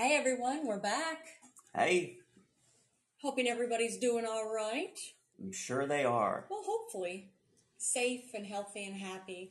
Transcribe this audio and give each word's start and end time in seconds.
Hey 0.00 0.16
everyone, 0.16 0.66
we're 0.66 0.80
back. 0.80 1.26
Hey, 1.76 2.16
Hoping 3.20 3.46
everybody's 3.46 3.98
doing 3.98 4.24
all 4.24 4.50
right. 4.50 4.98
I'm 5.38 5.52
sure 5.52 5.86
they 5.86 6.06
are. 6.06 6.46
Well, 6.48 6.62
hopefully. 6.64 7.32
Safe 7.76 8.32
and 8.32 8.46
healthy 8.46 8.86
and 8.86 8.96
happy. 8.96 9.50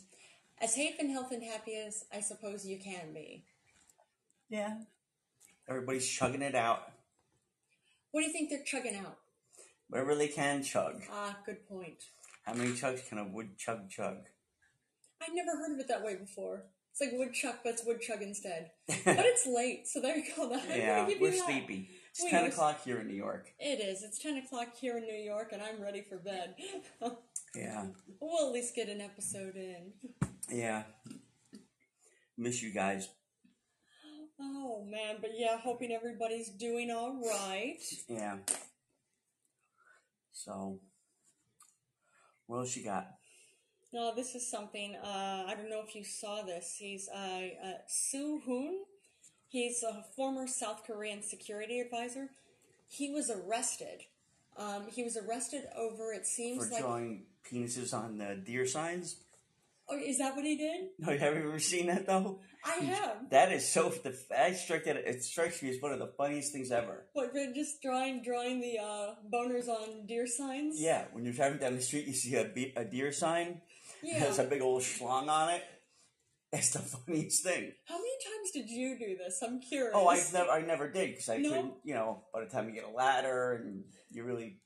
As 0.60 0.74
safe 0.74 0.96
and 1.00 1.12
healthy 1.12 1.36
and 1.36 1.44
happy 1.44 1.76
as 1.76 2.06
I 2.12 2.22
suppose 2.22 2.66
you 2.66 2.80
can 2.80 3.14
be. 3.14 3.44
Yeah. 4.50 4.78
Everybody's 5.70 6.10
chugging 6.10 6.42
it 6.42 6.56
out. 6.56 6.94
What 8.10 8.22
do 8.22 8.26
you 8.26 8.34
think 8.34 8.50
they're 8.50 8.64
chugging 8.64 8.96
out? 8.96 9.20
Whatever 9.88 10.16
they 10.16 10.30
can 10.30 10.64
chug. 10.64 11.04
Ah, 11.12 11.38
good 11.46 11.70
point. 11.70 12.06
How 12.44 12.56
many 12.56 12.72
chugs 12.72 13.08
can 13.08 13.20
a 13.20 13.24
wood 13.24 13.56
chug 13.60 13.88
chug? 13.88 14.18
I've 15.22 15.36
never 15.36 15.60
heard 15.60 15.76
of 15.76 15.80
it 15.80 15.88
that 15.90 16.04
way 16.04 16.16
before. 16.16 16.64
It's 16.92 17.02
like 17.02 17.12
woodchuck, 17.14 17.60
but 17.64 17.74
it's 17.74 17.86
woodchug 17.86 18.22
instead. 18.22 18.72
But 19.06 19.26
it's 19.26 19.48
late, 19.48 19.88
so 19.88 20.02
there 20.02 20.18
you 20.18 20.24
go. 20.36 20.54
I'm 20.54 20.60
yeah, 20.80 21.08
we're 21.20 21.32
that. 21.32 21.46
sleepy. 21.46 21.90
It's 22.12 22.24
We 22.24 22.32
10 22.32 22.46
o'clock 22.46 22.84
here 22.84 23.00
in 23.00 23.08
New 23.08 23.16
York. 23.16 23.52
It 23.60 23.80
is. 23.80 24.04
It's 24.04 24.20
10 24.20 24.38
o'clock 24.38 24.76
here 24.80 24.98
in 24.98 25.04
New 25.06 25.14
York, 25.14 25.52
and 25.54 25.62
I'm 25.62 25.82
ready 25.82 26.02
for 26.02 26.18
bed. 26.18 26.56
Yeah. 27.56 27.88
we'll 28.22 28.48
at 28.48 28.54
least 28.54 28.76
get 28.76 28.90
an 28.90 29.02
episode 29.02 29.56
in. 29.56 29.94
Yeah. 30.52 30.84
Miss 32.38 32.62
you 32.62 32.72
guys. 32.72 33.10
Oh, 34.40 34.86
man. 34.88 35.16
But 35.20 35.32
yeah, 35.36 35.58
hoping 35.60 35.92
everybody's 35.92 36.50
doing 36.50 36.92
all 36.92 37.20
right. 37.20 37.80
Yeah. 38.08 38.38
So, 40.32 40.80
what 42.46 42.60
else 42.60 42.76
you 42.76 42.84
got? 42.86 43.08
No, 43.92 44.14
this 44.16 44.36
is 44.36 44.50
something. 44.50 44.96
Uh, 44.96 45.46
I 45.48 45.56
don't 45.56 45.70
know 45.70 45.82
if 45.88 45.96
you 45.96 46.04
saw 46.04 46.44
this. 46.44 46.76
He's 46.78 47.10
uh, 47.10 47.18
uh, 47.18 47.74
Suh 47.88 48.38
Hoon. 48.46 48.84
He's 49.48 49.82
a 49.84 50.04
former 50.16 50.46
South 50.48 50.84
Korean 50.86 51.24
security 51.24 51.80
advisor. 51.80 52.30
He 52.88 53.10
was 53.10 53.32
arrested. 53.32 54.02
Um, 54.58 54.88
he 54.92 55.04
was 55.04 55.18
arrested 55.18 55.64
over. 55.76 56.14
It 56.14 56.28
seems 56.28 56.68
For 56.68 56.72
like. 56.74 56.82
drawing 56.84 57.24
penises 57.52 57.94
on 57.94 58.18
the 58.20 58.36
deer 58.36 58.68
signs? 58.68 59.16
Oh, 59.92 59.98
is 59.98 60.20
that 60.20 60.36
what 60.36 60.46
he 60.46 60.56
did? 60.56 60.90
No, 61.00 61.18
have 61.18 61.34
you 61.36 61.48
ever 61.48 61.58
seen 61.60 61.88
that 61.88 62.06
though? 62.06 62.40
I 62.64 62.84
have. 62.84 63.30
That 63.32 63.52
is 63.52 63.72
so. 63.72 63.90
The 63.90 64.16
I 64.38 64.52
strike 64.52 64.84
that 64.84 64.98
it 64.98 65.24
strikes 65.24 65.64
me 65.64 65.70
as 65.70 65.82
one 65.82 65.94
of 65.94 66.00
the 66.00 66.12
funniest 66.16 66.52
things 66.52 66.72
ever. 66.72 67.06
What? 67.14 67.34
Just 67.56 67.82
drawing, 67.82 68.22
drawing 68.22 68.60
the 68.62 68.78
uh, 68.80 69.16
boners 69.34 69.68
on 69.68 70.06
deer 70.06 70.28
signs. 70.28 70.80
Yeah, 70.80 71.06
when 71.14 71.24
you're 71.24 71.34
driving 71.34 71.58
down 71.58 71.76
the 71.76 71.82
street, 71.82 72.06
you 72.06 72.14
see 72.14 72.36
a, 72.36 72.44
be- 72.44 72.74
a 72.76 72.84
deer 72.86 73.12
sign. 73.12 73.62
It 74.02 74.08
Yeah. 74.14 74.20
has 74.20 74.40
a 74.40 74.44
big 74.46 74.62
old 74.62 74.82
schlong 74.82 75.28
on 75.28 75.50
it. 75.54 75.64
It's 76.52 76.72
the 76.72 76.80
funniest 76.80 77.44
thing. 77.44 77.74
How 77.86 77.98
many 77.98 78.18
times 78.26 78.52
did 78.52 78.70
you 78.70 78.98
do 78.98 79.16
this? 79.18 79.40
I'm 79.44 79.60
curious. 79.62 79.94
Oh, 79.96 80.10
I 80.10 80.16
never, 80.34 80.50
I 80.50 80.62
never 80.62 80.90
did 80.90 81.12
because 81.12 81.30
I 81.30 81.38
No? 81.38 81.50
couldn't. 81.50 81.74
You 81.84 81.94
know, 81.94 82.24
by 82.34 82.40
the 82.44 82.50
time 82.50 82.68
you 82.68 82.74
get 82.74 82.86
a 82.86 82.90
ladder 82.90 83.54
and 83.54 83.84
you 84.10 84.24
really, 84.24 84.60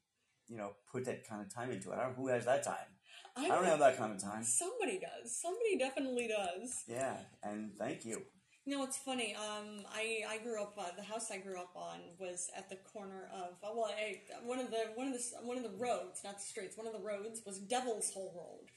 you 0.47 0.57
know, 0.57 0.71
put 0.89 1.03
that 1.05 1.27
kind 1.27 1.41
of 1.41 1.53
time 1.53 1.71
into 1.71 1.91
it. 1.91 1.95
I 1.95 2.03
don't. 2.03 2.11
Know 2.17 2.23
who 2.23 2.27
has 2.29 2.45
that 2.45 2.63
time? 2.63 2.87
I 3.35 3.47
don't 3.47 3.65
have 3.65 3.79
that 3.79 3.97
kind 3.97 4.13
of 4.13 4.21
time. 4.21 4.43
Somebody 4.43 4.99
does. 4.99 5.35
Somebody 5.41 5.77
definitely 5.77 6.27
does. 6.27 6.83
Yeah, 6.87 7.17
and 7.41 7.71
thank 7.77 8.05
you. 8.05 8.21
You 8.65 8.77
know, 8.77 8.83
it's 8.83 8.97
funny. 8.97 9.35
Um, 9.35 9.83
I 9.91 10.23
I 10.25 10.37
grew 10.37 10.61
up. 10.61 10.75
Uh, 10.77 10.91
the 10.95 11.03
house 11.03 11.31
I 11.31 11.39
grew 11.39 11.59
up 11.59 11.75
on 11.75 11.99
was 12.17 12.49
at 12.55 12.69
the 12.69 12.77
corner 12.77 13.29
of 13.33 13.55
uh, 13.61 13.73
well, 13.75 13.91
I, 13.97 14.21
one 14.45 14.59
of 14.59 14.69
the 14.71 14.91
one 14.95 15.07
of 15.07 15.13
the 15.13 15.23
one 15.41 15.57
of 15.57 15.63
the 15.63 15.77
roads, 15.77 16.23
not 16.23 16.37
the 16.37 16.43
streets. 16.43 16.77
One 16.77 16.87
of 16.87 16.93
the 16.93 16.99
roads 17.01 17.41
was 17.45 17.59
Devil's 17.59 18.13
Hole 18.13 18.31
Road. 18.37 18.69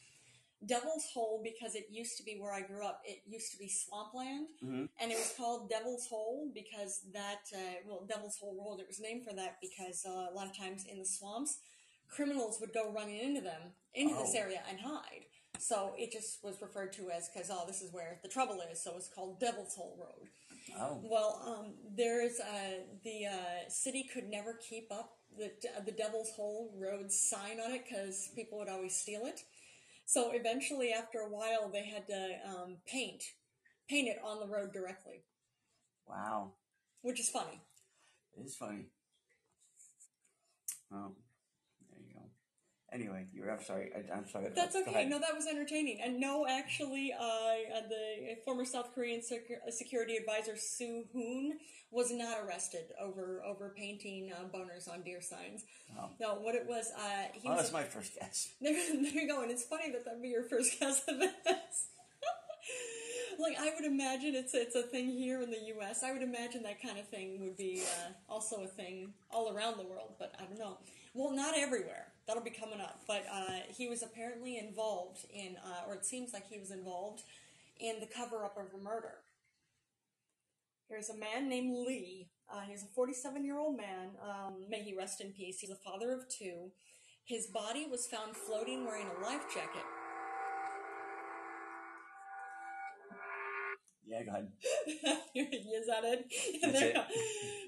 Devil's 0.65 1.05
Hole 1.13 1.41
because 1.45 1.75
it 1.75 1.87
used 1.91 2.17
to 2.17 2.23
be 2.25 2.39
where 2.41 2.53
I 2.53 2.63
grew 2.63 2.85
up. 2.85 3.03
It 3.05 3.23
used 3.27 3.53
to 3.53 3.59
be 3.59 3.69
swampland, 3.69 4.49
Mhm. 4.63 4.89
and 4.99 5.13
it 5.13 5.19
was 5.19 5.33
called 5.37 5.69
Devil's 5.69 6.07
Hole 6.09 6.51
because 6.55 7.03
that 7.13 7.43
uh, 7.55 7.75
well, 7.87 8.05
Devil's 8.07 8.39
Hole 8.39 8.55
Road. 8.57 8.81
It 8.81 8.87
was 8.89 8.99
named 9.01 9.25
for 9.25 9.35
that 9.35 9.61
because 9.61 10.05
uh, 10.07 10.29
a 10.31 10.35
lot 10.35 10.47
of 10.49 10.57
times 10.57 10.87
in 10.87 10.99
the 10.99 11.05
swamps, 11.05 11.59
criminals 12.09 12.59
would 12.61 12.73
go 12.73 12.91
running 12.91 13.19
into 13.19 13.41
them 13.43 13.75
into 13.95 14.15
this 14.15 14.35
Oh. 14.35 14.39
area 14.39 14.63
and 14.69 14.81
hide. 14.81 15.27
So 15.59 15.95
it 15.97 16.13
just 16.13 16.43
was 16.43 16.61
referred 16.61 16.93
to 16.95 17.11
as 17.11 17.29
because 17.29 17.51
oh, 17.51 17.65
this 17.67 17.81
is 17.83 17.93
where 17.93 18.21
the 18.23 18.29
trouble 18.29 18.61
is. 18.63 18.83
So 18.83 18.97
it's 18.97 19.09
called 19.09 19.39
Devil's 19.41 19.75
Hole 19.75 19.97
Road. 19.99 20.31
Oh, 20.79 21.01
Well, 21.05 21.41
um, 21.45 21.75
there's 21.97 22.41
uh, 22.41 22.83
the 23.05 23.27
uh, 23.27 23.69
city 23.69 24.05
could 24.05 24.29
never 24.29 24.55
keep 24.55 24.91
up 24.91 25.19
the 25.37 25.53
the 25.85 25.93
Devil's 25.93 26.31
Hole 26.33 26.73
Road 26.77 27.13
sign 27.13 27.61
on 27.61 27.73
it 27.73 27.85
because 27.85 28.31
people 28.35 28.59
would 28.59 28.69
always 28.69 28.97
steal 28.97 29.27
it. 29.27 29.45
So 30.07 30.31
eventually, 30.33 30.93
after 30.93 31.19
a 31.19 31.29
while, 31.29 31.69
they 31.69 31.85
had 31.85 32.07
to 32.07 32.39
um, 32.49 32.77
paint 32.87 33.25
paint 33.89 34.09
it 34.09 34.19
on 34.25 34.41
the 34.41 34.47
road 34.47 34.73
directly, 34.73 35.25
wow, 36.09 36.53
which 37.03 37.21
is 37.21 37.29
funny. 37.29 37.61
it 38.39 38.47
is 38.47 38.57
funny. 38.57 38.87
Go. 40.91 41.17
Anyway, 42.97 43.27
you're. 43.35 43.51
I'm 43.51 43.63
sorry. 43.63 43.91
I, 43.95 44.17
I'm 44.17 44.27
sorry. 44.27 44.49
That's 44.55 44.75
Go 44.75 44.81
okay. 44.83 44.91
ahead. 44.91 45.11
No, 45.11 45.19
that 45.19 45.35
was 45.35 45.47
entertaining. 45.47 46.01
And 46.03 46.19
no, 46.19 46.47
actually, 46.49 47.13
uh, 47.13 47.81
the 47.91 48.37
former 48.45 48.65
South 48.65 48.95
Korean 48.95 49.23
sec- 49.23 49.51
uh, 49.67 49.71
security 49.71 50.17
advisor 50.17 50.57
Suh 50.57 51.03
Hoon 51.13 51.59
was 51.91 52.11
not 52.11 52.39
arrested 52.47 52.87
over 53.01 53.43
over 53.47 53.75
painting 53.77 54.33
uh, 54.33 54.45
boners 54.57 54.91
on 54.91 55.03
deer 55.03 55.21
signs. 55.21 55.65
Oh. 55.99 56.09
No, 56.19 56.35
what 56.37 56.55
it 56.55 56.67
was, 56.67 56.91
uh, 56.97 57.25
he 57.35 57.49
Oh, 57.49 57.53
was 57.53 57.61
that's 57.63 57.73
my 57.73 57.85
first 57.85 58.13
guess. 58.19 58.49
There, 58.61 58.73
there 58.73 59.13
you 59.13 59.29
go. 59.29 59.43
And 59.43 59.51
it's 59.51 59.65
funny 59.65 59.93
that 59.93 60.05
that'd 60.05 60.23
be 60.23 60.29
your 60.29 60.45
first 60.45 60.73
guess 60.81 61.03
of 61.07 61.19
this. 61.19 61.89
like, 63.39 63.57
I 63.61 63.73
would 63.75 63.85
imagine 63.85 64.35
it's 64.35 64.55
it's 64.55 64.75
a 64.75 64.83
thing 64.83 65.11
here 65.11 65.43
in 65.43 65.51
the 65.51 65.61
U.S. 65.77 66.03
I 66.03 66.13
would 66.13 66.23
imagine 66.23 66.63
that 66.63 66.81
kind 66.83 66.99
of 66.99 67.07
thing 67.09 67.41
would 67.43 67.57
be 67.59 67.83
uh, 67.83 68.13
also 68.33 68.63
a 68.65 68.69
thing 68.69 69.13
all 69.31 69.55
around 69.55 69.77
the 69.77 69.85
world, 69.87 70.15
but 70.19 70.35
I 70.41 70.45
don't 70.45 70.59
know. 70.59 70.79
Well, 71.17 71.33
not 71.33 71.57
everywhere. 71.57 72.09
That'll 72.27 72.43
be 72.43 72.51
coming 72.51 72.79
up. 72.79 73.01
But 73.09 73.25
uh, 73.33 73.61
he 73.75 73.89
was 73.89 74.03
apparently 74.03 74.59
involved 74.59 75.25
in, 75.33 75.57
uh, 75.65 75.89
or 75.89 75.95
it 75.95 76.05
seems 76.05 76.35
like 76.35 76.47
he 76.47 76.59
was 76.59 76.71
involved 76.71 77.23
in 77.81 78.01
the 78.01 78.07
cover 78.07 78.45
up 78.45 78.59
of 78.59 78.79
a 78.79 78.83
murder. 78.83 79.15
Here's 80.91 81.09
a 81.09 81.17
man 81.17 81.49
named 81.49 81.75
Lee. 81.87 82.29
Uh, 82.53 82.61
he's 82.69 82.83
a 82.83 82.87
47 82.87 83.45
year 83.45 83.59
old 83.59 83.79
man. 83.79 84.11
Um, 84.23 84.57
may 84.69 84.83
he 84.83 84.95
rest 84.95 85.23
in 85.23 85.33
peace. 85.33 85.59
He's 85.59 85.71
a 85.71 85.77
father 85.77 86.13
of 86.13 86.29
two. 86.29 86.71
His 87.25 87.47
body 87.47 87.87
was 87.91 88.07
found 88.07 88.37
floating 88.37 88.85
wearing 88.85 89.07
a 89.07 89.25
life 89.25 89.47
jacket. 89.53 89.83
Yeah, 94.07 94.23
go 94.23 94.31
ahead. 94.31 94.49
Is 95.35 95.87
that 95.87 96.05
it? 96.05 96.33
That's 96.63 96.81
it. 96.81 96.97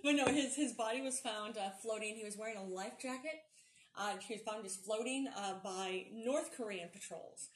But 0.04 0.12
no, 0.14 0.26
his 0.26 0.54
his 0.54 0.72
body 0.72 1.00
was 1.00 1.18
found 1.20 1.56
uh, 1.58 1.70
floating. 1.82 2.14
He 2.14 2.24
was 2.24 2.36
wearing 2.36 2.56
a 2.56 2.62
life 2.64 2.98
jacket. 3.02 3.42
Uh, 3.96 4.12
he 4.20 4.34
was 4.34 4.42
found 4.42 4.62
just 4.62 4.84
floating 4.84 5.26
uh, 5.36 5.54
by 5.64 6.06
North 6.12 6.50
Korean 6.56 6.88
patrols. 6.92 7.48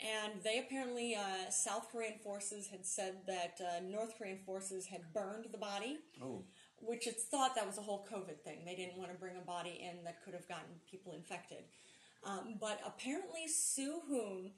And 0.00 0.42
they 0.44 0.58
apparently, 0.58 1.14
uh, 1.14 1.50
South 1.50 1.86
Korean 1.90 2.18
forces 2.22 2.66
had 2.68 2.84
said 2.84 3.14
that 3.26 3.58
uh, 3.60 3.80
North 3.80 4.18
Korean 4.18 4.38
forces 4.44 4.86
had 4.86 5.00
burned 5.14 5.46
the 5.50 5.58
body, 5.58 5.98
Oh, 6.20 6.44
which 6.80 7.06
it's 7.06 7.24
thought 7.24 7.54
that 7.54 7.66
was 7.66 7.78
a 7.78 7.82
whole 7.82 8.06
COVID 8.12 8.40
thing. 8.40 8.64
They 8.66 8.74
didn't 8.74 8.98
want 8.98 9.10
to 9.10 9.16
bring 9.16 9.36
a 9.36 9.46
body 9.46 9.80
in 9.80 10.04
that 10.04 10.22
could 10.22 10.34
have 10.34 10.46
gotten 10.48 10.68
people 10.90 11.14
infected. 11.14 11.64
Um, 12.24 12.56
but 12.60 12.80
apparently, 12.84 13.48
Suh 13.48 14.00
Hoon 14.08 14.50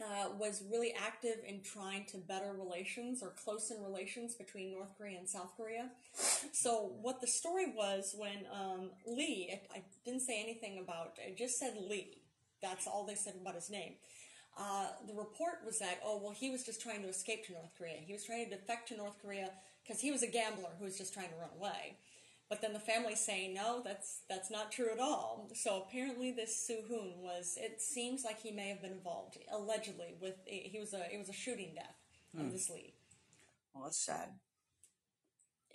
uh, 0.00 0.30
was 0.38 0.62
really 0.70 0.94
active 0.94 1.36
in 1.46 1.60
trying 1.62 2.04
to 2.06 2.18
better 2.18 2.52
relations 2.52 3.22
or 3.22 3.32
close 3.42 3.70
in 3.70 3.82
relations 3.82 4.34
between 4.34 4.72
North 4.72 4.96
Korea 4.96 5.18
and 5.18 5.28
South 5.28 5.52
Korea. 5.56 5.90
So, 6.52 6.92
what 7.02 7.20
the 7.20 7.26
story 7.26 7.72
was 7.74 8.14
when 8.16 8.46
um, 8.52 8.90
Lee, 9.06 9.60
I, 9.74 9.82
didn't 10.04 10.22
say 10.22 10.40
anything 10.40 10.78
about, 10.78 11.18
I 11.24 11.34
just 11.36 11.58
said 11.58 11.74
Lee. 11.88 12.18
That's 12.62 12.86
all 12.86 13.06
they 13.06 13.14
said 13.14 13.34
about 13.40 13.54
his 13.54 13.70
name. 13.70 13.94
Uh, 14.58 14.88
the 15.06 15.14
report 15.14 15.62
was 15.64 15.78
that, 15.78 16.00
oh, 16.04 16.20
well, 16.22 16.34
he 16.34 16.50
was 16.50 16.64
just 16.64 16.80
trying 16.80 17.02
to 17.02 17.08
escape 17.08 17.46
to 17.46 17.52
North 17.52 17.70
Korea. 17.76 17.96
He 18.04 18.12
was 18.12 18.24
trying 18.24 18.48
to 18.48 18.56
defect 18.56 18.88
to 18.88 18.96
North 18.96 19.14
Korea 19.22 19.50
because 19.84 20.00
he 20.00 20.10
was 20.10 20.22
a 20.22 20.26
gambler 20.26 20.70
who 20.78 20.84
was 20.84 20.98
just 20.98 21.14
trying 21.14 21.28
to 21.28 21.36
run 21.36 21.50
away. 21.58 21.96
But 22.48 22.62
then 22.62 22.72
the 22.72 22.80
family's 22.80 23.20
saying, 23.20 23.52
no, 23.54 23.82
that's 23.84 24.20
that's 24.28 24.50
not 24.50 24.72
true 24.72 24.88
at 24.90 24.98
all. 25.00 25.50
So 25.54 25.84
apparently, 25.86 26.32
this 26.32 26.56
Suh 26.66 26.80
Hoon 26.88 27.14
was. 27.18 27.58
It 27.60 27.82
seems 27.82 28.24
like 28.24 28.40
he 28.40 28.50
may 28.50 28.68
have 28.68 28.80
been 28.80 28.92
involved, 28.92 29.36
allegedly, 29.52 30.14
with 30.20 30.36
he 30.46 30.78
was 30.80 30.94
a 30.94 31.12
it 31.14 31.18
was 31.18 31.28
a 31.28 31.32
shooting 31.34 31.72
death 31.74 31.96
of 32.38 32.52
this 32.52 32.70
Lee. 32.70 32.94
well, 33.74 33.84
that's 33.84 33.98
sad. 33.98 34.30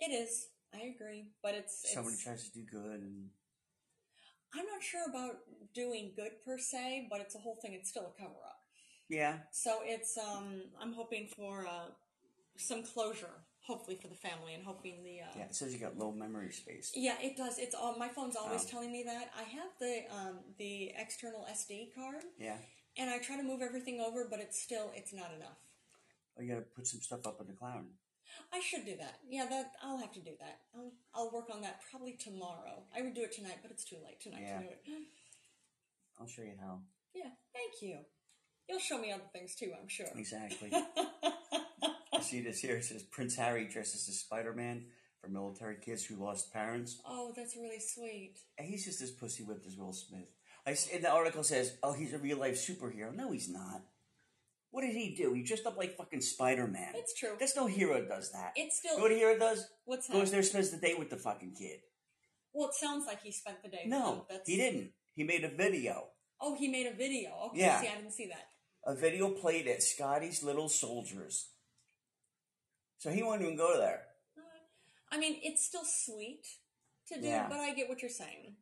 It 0.00 0.10
is. 0.10 0.48
I 0.74 0.86
agree, 0.94 1.28
but 1.42 1.54
it's, 1.54 1.92
Somebody 1.92 2.14
it's 2.14 2.24
tries 2.24 2.48
to 2.48 2.52
do 2.58 2.64
good, 2.68 3.00
and 3.00 3.28
I'm 4.52 4.66
not 4.66 4.82
sure 4.82 5.04
about 5.08 5.36
doing 5.72 6.10
good 6.16 6.42
per 6.44 6.58
se, 6.58 7.06
but 7.08 7.20
it's 7.20 7.36
a 7.36 7.38
whole 7.38 7.54
thing. 7.62 7.74
It's 7.74 7.90
still 7.90 8.12
a 8.16 8.20
cover 8.20 8.34
up. 8.44 8.58
yeah, 9.08 9.38
So 9.52 9.78
it's 9.84 10.18
um 10.18 10.62
I'm 10.80 10.92
hoping 10.94 11.28
for 11.36 11.64
uh, 11.66 11.90
some 12.56 12.82
closure, 12.82 13.43
hopefully 13.66 13.96
for 14.00 14.08
the 14.08 14.14
family, 14.14 14.54
and 14.54 14.62
hoping 14.64 15.02
the 15.02 15.20
uh, 15.20 15.32
yeah. 15.36 15.44
It 15.44 15.54
says 15.54 15.72
you 15.72 15.80
got 15.80 15.96
low 15.98 16.12
memory 16.12 16.52
space. 16.52 16.92
Yeah, 16.94 17.16
it 17.20 17.36
does. 17.36 17.58
It's 17.58 17.74
all 17.74 17.96
my 17.98 18.08
phone's 18.08 18.36
always 18.36 18.64
Oh. 18.64 18.70
telling 18.70 18.92
me 18.92 19.02
that. 19.04 19.30
I 19.38 19.42
have 19.42 19.70
the 19.80 20.02
um, 20.14 20.38
the 20.58 20.92
external 20.96 21.46
SD 21.50 21.94
card, 21.94 22.22
Yeah, 22.38 22.56
and 22.96 23.10
I 23.10 23.18
try 23.18 23.36
to 23.36 23.42
move 23.42 23.62
everything 23.62 24.00
over, 24.00 24.26
but 24.30 24.38
it's 24.40 24.60
still 24.60 24.90
it's 24.94 25.12
not 25.12 25.32
enough. 25.34 25.58
oh, 26.38 26.42
you 26.42 26.48
got 26.52 26.56
to 26.60 26.66
put 26.76 26.86
some 26.86 27.00
stuff 27.00 27.26
up 27.26 27.40
in 27.40 27.46
the 27.46 27.52
cloud. 27.54 27.84
I 28.52 28.58
should 28.60 28.84
do 28.84 28.96
that. 28.96 29.20
Yeah, 29.28 29.46
that 29.48 29.72
I'll 29.82 29.98
have 29.98 30.12
to 30.12 30.20
do 30.20 30.32
that. 30.40 30.60
I'll 30.74 30.92
I'll 31.14 31.30
work 31.32 31.48
on 31.52 31.60
that 31.62 31.80
probably 31.90 32.12
tomorrow. 32.14 32.82
I 32.96 33.02
would 33.02 33.14
do 33.14 33.22
it 33.22 33.32
tonight, 33.32 33.58
but 33.62 33.70
it's 33.70 33.84
too 33.84 33.96
late 34.04 34.20
tonight 34.20 34.42
Yeah. 34.42 34.58
to 34.58 34.64
do 34.64 34.70
it. 34.70 34.80
I'll 36.18 36.26
show 36.26 36.42
you 36.42 36.54
how. 36.60 36.80
Yeah, 37.14 37.30
thank 37.52 37.80
you. 37.82 37.98
You'll 38.68 38.78
show 38.80 38.98
me 38.98 39.12
other 39.12 39.28
things 39.32 39.54
too, 39.54 39.72
I'm 39.80 39.88
sure. 39.88 40.06
Exactly. 40.16 40.70
See 42.24 42.40
this 42.40 42.60
here. 42.60 42.76
It 42.76 42.84
says 42.84 43.02
Prince 43.02 43.36
Harry 43.36 43.66
dresses 43.68 44.08
as 44.08 44.18
Spider 44.20 44.52
Man 44.54 44.86
for 45.20 45.28
military 45.28 45.76
kids 45.76 46.04
who 46.04 46.16
lost 46.16 46.52
parents. 46.52 47.00
oh, 47.06 47.32
that's 47.36 47.56
really 47.56 47.80
sweet. 47.80 48.36
And 48.58 48.66
he's 48.66 48.84
just 48.84 49.02
as 49.02 49.10
pussy 49.10 49.42
whipped 49.44 49.66
as 49.66 49.76
Will 49.76 49.92
Smith. 49.92 50.28
I 50.66 50.76
and 50.94 51.04
the 51.04 51.10
article 51.10 51.42
says, 51.42 51.76
"Oh, 51.82 51.92
he's 51.92 52.14
a 52.14 52.18
real 52.18 52.38
life 52.38 52.56
superhero." 52.56 53.14
No, 53.14 53.30
he's 53.32 53.48
not. 53.50 53.82
What 54.70 54.80
did 54.82 54.94
he 54.94 55.14
do? 55.14 55.34
He 55.34 55.42
dressed 55.42 55.66
up 55.66 55.76
like 55.76 55.96
fucking 55.96 56.22
Spider 56.22 56.66
Man. 56.66 56.92
It's 56.94 57.14
true. 57.14 57.36
That's 57.38 57.54
no 57.54 57.66
hero 57.66 58.04
does 58.06 58.32
that. 58.32 58.54
It's 58.56 58.80
You 58.82 58.90
know 58.90 58.94
still 58.96 59.02
what 59.02 59.12
a 59.12 59.14
hero 59.14 59.38
does? 59.38 59.68
what's 59.84 60.08
Goes 60.08 60.30
there, 60.30 60.42
spends 60.42 60.70
the 60.70 60.78
day 60.78 60.94
with 60.98 61.10
the 61.10 61.16
fucking 61.16 61.54
kid. 61.58 61.80
Well, 62.52 62.68
it 62.68 62.74
sounds 62.74 63.06
like 63.06 63.22
he 63.22 63.30
spent 63.32 63.62
the 63.62 63.68
day. 63.68 63.84
No, 63.86 64.26
he 64.46 64.56
didn't. 64.56 64.92
He 65.14 65.22
made 65.24 65.44
a 65.44 65.48
video. 65.50 66.08
Oh, 66.40 66.56
he 66.56 66.68
made 66.68 66.86
a 66.86 66.92
video. 66.94 67.30
Okay, 67.48 67.60
Yeah. 67.60 67.80
see, 67.80 67.88
I 67.88 67.96
didn't 67.96 68.12
see 68.12 68.26
that. 68.28 68.48
A 68.86 68.94
video 68.94 69.30
played 69.30 69.66
at 69.68 69.82
Scotty's 69.82 70.42
Little 70.42 70.68
Soldiers. 70.68 71.50
So 73.04 73.10
he 73.10 73.22
wouldn't 73.22 73.42
even 73.42 73.58
go 73.58 73.76
there. 73.76 74.00
I 75.12 75.18
mean, 75.18 75.38
it's 75.42 75.62
still 75.62 75.84
sweet 75.84 76.40
to 77.08 77.20
do, 77.20 77.26
Yeah. 77.26 77.46
but 77.50 77.58
I 77.60 77.74
get 77.74 77.86
what 77.90 78.00
you're 78.00 78.08
saying. 78.10 78.56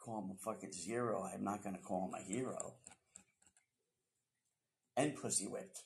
Call 0.00 0.18
him 0.22 0.32
a 0.32 0.34
fucking 0.34 0.72
zero. 0.72 1.22
I'm 1.32 1.44
not 1.44 1.62
gonna 1.62 1.78
call 1.78 2.08
him 2.08 2.14
a 2.20 2.24
hero. 2.24 2.74
And 4.96 5.14
pussy 5.14 5.46
whipped. 5.46 5.78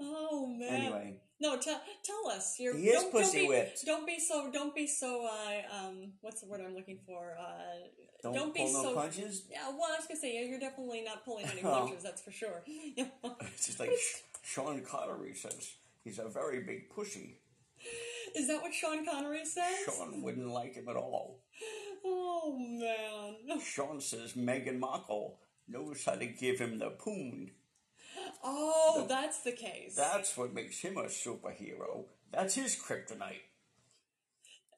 Oh 0.00 0.48
man. 0.58 0.74
Anyway, 0.74 1.20
No, 1.38 1.56
tell 1.56 1.80
tell 2.02 2.32
us. 2.32 2.56
You're, 2.58 2.76
He 2.76 2.88
is 2.88 3.02
don't, 3.02 3.12
pussy 3.12 3.38
don't 3.38 3.42
be, 3.44 3.48
whipped. 3.48 3.86
Don't 3.86 4.06
be 4.06 4.18
so. 4.18 4.50
Don't 4.52 4.74
be 4.74 4.88
so. 4.88 5.24
Uh, 5.24 5.76
um, 5.86 6.14
what's 6.20 6.40
the 6.40 6.48
word 6.48 6.62
I'm 6.66 6.74
looking 6.74 6.98
for? 7.06 7.36
Uh, 7.38 7.86
don't, 8.24 8.34
Don't 8.34 8.54
be 8.54 8.64
no 8.64 8.82
so- 8.82 8.94
punches. 8.96 9.44
yeah. 9.48 9.68
Well, 9.68 9.86
I 9.92 9.98
was 9.98 10.06
gonna 10.08 10.18
say 10.18 10.34
yeah, 10.34 10.48
you're 10.48 10.58
definitely 10.58 11.02
not 11.02 11.24
pulling 11.24 11.46
any 11.46 11.60
Oh. 11.64 11.70
punches. 11.86 12.02
That's 12.02 12.22
for 12.22 12.32
sure. 12.32 12.64
It's 13.54 13.66
just 13.66 13.78
like 13.78 13.90
Sean 14.46 14.80
Connery 14.82 15.34
says. 15.34 15.74
He's 16.04 16.20
a 16.20 16.28
very 16.28 16.60
big 16.62 16.88
pussy. 16.88 17.40
Is 18.32 18.46
that 18.46 18.62
what 18.62 18.72
Sean 18.72 19.04
Connery 19.04 19.44
says? 19.44 19.74
Sean 19.84 20.22
wouldn't 20.22 20.46
like 20.46 20.74
him 20.74 20.88
at 20.88 20.94
all. 20.94 21.40
Oh 22.04 22.56
man. 22.56 23.60
Sean 23.60 24.00
says 24.00 24.34
Meghan 24.34 24.78
Markle 24.78 25.40
knows 25.66 26.04
how 26.04 26.14
to 26.14 26.26
give 26.26 26.60
him 26.60 26.78
the 26.78 26.90
poon. 26.90 27.50
Oh, 28.44 29.04
that's 29.08 29.42
the 29.42 29.50
case. 29.50 29.96
That's 29.96 30.36
what 30.36 30.54
makes 30.54 30.78
him 30.78 30.96
a 30.96 31.06
superhero. 31.06 32.04
That's 32.32 32.54
his 32.54 32.76
kryptonite. 32.76 33.42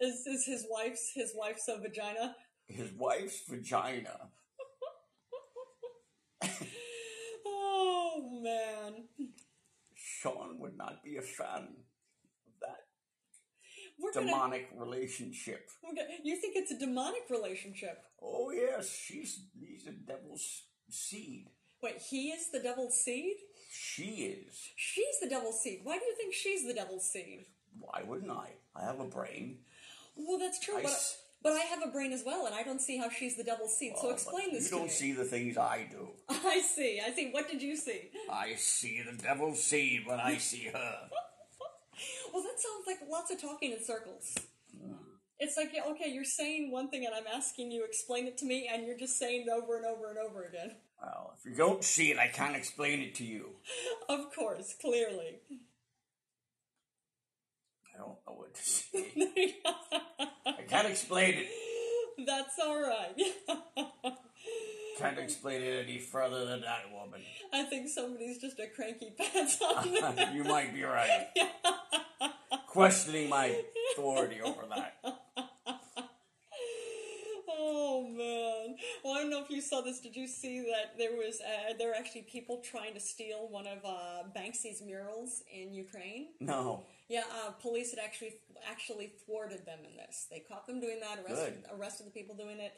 Is 0.00 0.26
is 0.26 0.46
his 0.46 0.66
wife's 0.70 1.12
his 1.14 1.34
wife's 1.36 1.68
a 1.68 1.78
vagina? 1.78 2.36
His 2.66 2.90
wife's 2.96 3.42
vagina. 3.46 4.30
Oh 8.10 8.40
man. 8.42 9.04
Sean 10.20 10.58
would 10.58 10.76
not 10.76 11.02
be 11.04 11.16
a 11.16 11.22
fan 11.22 11.68
of 12.46 12.54
that 12.60 12.86
We're 13.98 14.12
gonna, 14.12 14.26
demonic 14.26 14.68
relationship. 14.76 15.68
gonna. 15.82 16.08
You 16.24 16.36
think 16.36 16.56
it's 16.56 16.72
a 16.72 16.78
demonic 16.78 17.22
relationship? 17.30 18.02
Oh 18.20 18.50
yes, 18.50 18.90
she's 18.90 19.44
he's 19.58 19.86
a 19.86 19.92
devil's 19.92 20.62
seed. 20.90 21.46
Wait, 21.82 21.98
he 22.10 22.30
is 22.30 22.50
the 22.50 22.58
devil's 22.58 22.94
seed. 23.00 23.36
She 23.70 24.44
is. 24.44 24.70
She's 24.74 25.20
the 25.22 25.28
devil's 25.28 25.62
seed. 25.62 25.80
Why 25.84 25.98
do 25.98 26.04
you 26.04 26.16
think 26.16 26.34
she's 26.34 26.66
the 26.66 26.74
devil's 26.74 27.08
seed? 27.08 27.44
Why 27.78 28.02
wouldn't 28.04 28.30
I? 28.30 28.48
I 28.74 28.84
have 28.84 28.98
a 28.98 29.04
brain. 29.04 29.58
Well, 30.16 30.38
that's 30.38 30.58
true, 30.58 30.78
I 30.78 30.82
but 30.82 31.00
but 31.42 31.52
I 31.52 31.60
have 31.60 31.82
a 31.82 31.90
brain 31.90 32.12
as 32.12 32.22
well, 32.24 32.46
and 32.46 32.54
I 32.54 32.62
don't 32.62 32.80
see 32.80 32.96
how 32.98 33.08
she's 33.10 33.36
the 33.36 33.44
devil's 33.44 33.76
seed. 33.76 33.92
so 34.00 34.08
Oh, 34.08 34.10
explain 34.12 34.52
this 34.52 34.64
You 34.64 34.70
to 34.70 34.74
me. 34.76 34.80
You 34.82 34.88
don't 34.88 34.90
see 34.92 35.12
the 35.12 35.24
things 35.24 35.56
I 35.56 35.86
do. 35.90 36.08
I 36.28 36.60
see. 36.60 37.00
I 37.04 37.12
see. 37.12 37.30
What 37.30 37.48
did 37.48 37.62
you 37.62 37.76
see? 37.76 38.10
I 38.30 38.54
see 38.56 39.02
the 39.02 39.16
devil's 39.20 39.62
seed 39.62 40.06
when 40.06 40.20
I 40.20 40.36
see 40.38 40.70
her. 40.72 40.94
Well, 42.32 42.42
that 42.44 42.60
sounds 42.60 42.86
like 42.86 42.98
lots 43.10 43.32
of 43.32 43.40
talking 43.40 43.72
in 43.72 43.82
circles. 43.82 44.36
Hmm. 44.80 44.92
It's 45.40 45.56
like, 45.56 45.70
yeah, 45.74 45.82
okay, 45.90 46.10
you're 46.10 46.22
saying 46.24 46.70
one 46.70 46.88
thing 46.90 47.04
and 47.06 47.14
I'm 47.14 47.26
asking 47.26 47.72
you 47.72 47.84
explain 47.84 48.26
it 48.28 48.38
to 48.38 48.44
me, 48.44 48.68
and 48.72 48.86
you're 48.86 48.96
just 48.98 49.18
saying 49.18 49.46
it 49.48 49.50
over 49.50 49.76
and 49.76 49.84
over 49.86 50.08
and 50.10 50.18
over 50.18 50.44
again. 50.44 50.76
Well, 51.02 51.34
if 51.36 51.44
you 51.50 51.56
don't 51.56 51.82
see 51.82 52.12
it, 52.12 52.18
I 52.18 52.28
can't 52.28 52.54
explain 52.54 53.00
it 53.00 53.14
to 53.16 53.24
you. 53.24 53.56
Of 54.08 54.32
course, 54.34 54.74
clearly. 54.80 55.40
I 57.98 58.00
don't 58.00 58.18
know 58.26 58.34
what 58.34 58.54
to 58.54 58.62
say. 58.62 59.56
I 60.46 60.62
can't 60.68 60.88
explain 60.88 61.34
it. 61.34 61.46
That's 62.26 62.58
all 62.64 62.80
right. 62.80 63.14
Can't 64.98 65.18
explain 65.18 65.62
it 65.62 65.84
any 65.86 65.98
further 65.98 66.44
than 66.44 66.60
that, 66.62 66.90
woman. 66.92 67.20
I 67.52 67.64
think 67.64 67.88
somebody's 67.88 68.38
just 68.38 68.58
a 68.58 68.66
cranky 68.74 69.12
pants 69.16 69.60
on 69.62 69.88
you 70.34 70.44
might 70.44 70.74
be 70.74 70.82
right. 70.82 71.28
Questioning 72.66 73.28
my 73.28 73.62
authority 73.94 74.40
over 74.42 74.62
that. 74.74 74.96
Oh 77.60 78.06
man! 78.06 78.76
Well, 79.02 79.14
I 79.14 79.22
don't 79.22 79.30
know 79.30 79.42
if 79.42 79.50
you 79.50 79.60
saw 79.60 79.80
this. 79.80 80.00
Did 80.00 80.14
you 80.14 80.28
see 80.28 80.60
that 80.60 80.96
there 80.96 81.12
was 81.12 81.40
uh, 81.40 81.74
there 81.78 81.88
were 81.88 81.94
actually 81.94 82.22
people 82.22 82.60
trying 82.64 82.94
to 82.94 83.00
steal 83.00 83.48
one 83.50 83.66
of 83.66 83.84
uh, 83.84 84.22
Banksy's 84.36 84.80
murals 84.80 85.42
in 85.52 85.74
Ukraine? 85.74 86.28
No. 86.40 86.84
Yeah, 87.08 87.24
uh, 87.32 87.52
police 87.52 87.90
had 87.90 88.00
actually 88.04 88.34
actually 88.68 89.12
thwarted 89.24 89.64
them 89.64 89.78
in 89.88 89.96
this. 89.96 90.26
They 90.30 90.40
caught 90.40 90.66
them 90.66 90.80
doing 90.80 91.00
that, 91.00 91.18
arrested 91.24 91.64
arrested 91.72 92.06
the 92.06 92.10
people 92.10 92.36
doing 92.36 92.60
it, 92.60 92.74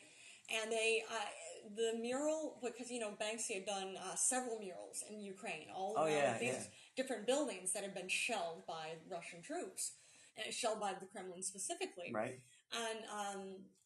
and 0.51 0.71
they 0.71 1.03
uh, 1.11 1.75
the 1.77 1.99
mural 1.99 2.59
because 2.63 2.91
you 2.91 3.01
know 3.01 3.13
Banksy 3.21 3.55
had 3.55 3.67
done 3.67 3.97
uh, 3.97 4.15
several 4.15 4.59
murals 4.61 5.03
in 5.11 5.21
Ukraine, 5.21 5.67
all 5.75 5.95
Oh, 5.97 6.05
around 6.05 6.13
yeah, 6.13 6.39
these 6.39 6.53
yeah. 6.53 6.63
different 6.97 7.27
buildings 7.27 7.73
that 7.73 7.83
had 7.83 7.95
been 7.95 8.09
shelled 8.09 8.63
by 8.69 8.95
Russian 9.11 9.43
troops, 9.43 9.93
and 10.37 10.55
shelled 10.55 10.81
by 10.81 10.93
the 10.99 11.07
Kremlin 11.07 11.43
specifically. 11.43 12.13
Right? 12.15 12.39
And 12.73 13.01
um, 13.13 13.43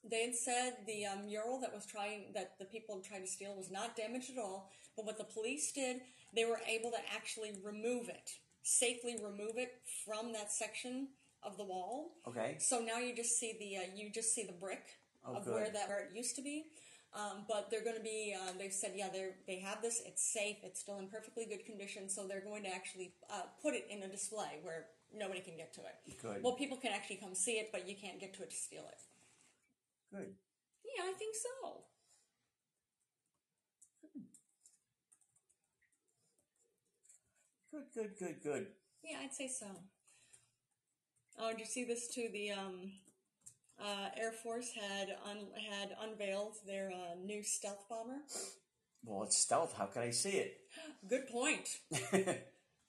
they 0.08 0.26
had 0.26 0.35
said 0.35 0.75
the 0.87 1.06
um, 1.06 1.25
mural 1.25 1.58
that 1.62 1.73
was 1.73 1.87
trying 1.87 2.32
that 2.35 2.58
the 2.58 2.67
people 2.67 3.00
tried 3.00 3.20
to 3.20 3.26
steal 3.26 3.56
was 3.56 3.70
not 3.70 3.96
damaged 3.96 4.31
at 4.31 4.38
all. 4.38 4.70
But 4.94 5.06
what 5.06 5.17
the 5.17 5.25
police 5.25 5.73
did, 5.73 6.02
they 6.37 6.44
were 6.44 6.61
able 6.69 6.91
to 6.91 6.99
actually 7.17 7.52
remove 7.64 8.08
it, 8.11 8.31
safely 8.65 9.17
remove 9.23 9.57
it 9.57 9.71
from 10.05 10.33
that 10.33 10.51
section 10.51 11.09
of 11.45 11.57
the 11.57 11.65
wall. 11.65 12.17
Okay. 12.27 12.57
So 12.59 12.81
now 12.81 12.99
you 12.99 13.15
just 13.15 13.39
see 13.39 13.55
the 13.61 13.77
uh, 13.77 13.91
you 13.94 14.11
just 14.11 14.35
see 14.35 14.44
the 14.44 14.53
brick 14.53 14.83
Oh, 15.27 15.37
of 15.37 15.44
good. 15.44 15.55
where 15.55 15.71
that 15.71 15.89
where 15.89 16.01
it 16.01 16.11
used 16.15 16.35
to 16.37 16.43
be. 16.43 16.65
Um, 17.15 17.44
but 17.49 17.71
they're 17.71 17.85
going 17.85 17.97
to 17.97 18.03
be. 18.03 18.35
Uh, 18.35 18.53
they've 18.59 18.73
said, 18.73 18.93
yeah, 18.97 19.09
they 19.13 19.31
they 19.47 19.61
have 19.61 19.81
this. 19.81 20.03
It's 20.05 20.33
safe. 20.33 20.56
It's 20.65 20.81
still 20.81 20.99
in 20.99 21.09
perfectly 21.09 21.47
good 21.47 21.65
condition. 21.65 22.09
So 22.11 22.27
they're 22.27 22.44
going 22.44 22.65
to 22.65 22.75
actually 22.75 23.15
uh, 23.31 23.43
put 23.63 23.75
it 23.75 23.87
in 23.89 24.03
a 24.03 24.09
display 24.09 24.59
where 24.63 24.87
nobody 25.15 25.41
can 25.41 25.56
get 25.56 25.73
to 25.75 25.81
it. 25.83 26.19
Good. 26.21 26.43
Well, 26.43 26.55
people 26.56 26.77
can 26.77 26.91
actually 26.93 27.17
come 27.17 27.35
see 27.37 27.53
it, 27.53 27.71
but 27.71 27.89
you 27.89 27.94
can't 27.94 28.19
get 28.19 28.35
to 28.35 28.43
it 28.43 28.51
to 28.51 28.56
steal 28.56 28.83
it. 28.91 29.01
Good. 30.13 30.35
Yeah, 30.85 31.05
I 31.09 31.13
think 31.13 31.37
so. 31.37 31.85
Good, 37.75 37.87
good, 37.93 38.19
good, 38.19 38.37
good. 38.43 38.67
Yeah, 39.03 39.17
I'd 39.25 39.35
say 39.35 39.49
so. 39.49 39.67
Oh, 41.39 41.51
did 41.51 41.59
you 41.61 41.67
see 41.67 41.85
this 41.85 42.07
too? 42.15 42.29
The 42.33 42.53
um, 42.53 42.93
uh, 43.81 44.11
Air 44.17 44.31
Force 44.31 44.71
had 44.73 45.09
un- 45.29 45.49
had 45.71 45.97
unveiled 46.01 46.55
their 46.67 46.91
uh, 46.93 47.17
new 47.21 47.43
stealth 47.43 47.85
bomber. 47.89 48.19
Well, 49.05 49.25
it's 49.25 49.37
stealth. 49.37 49.75
How 49.77 49.87
can 49.87 50.03
I 50.03 50.11
see 50.11 50.31
it? 50.31 50.61
Good 51.09 51.27
point. 51.29 51.69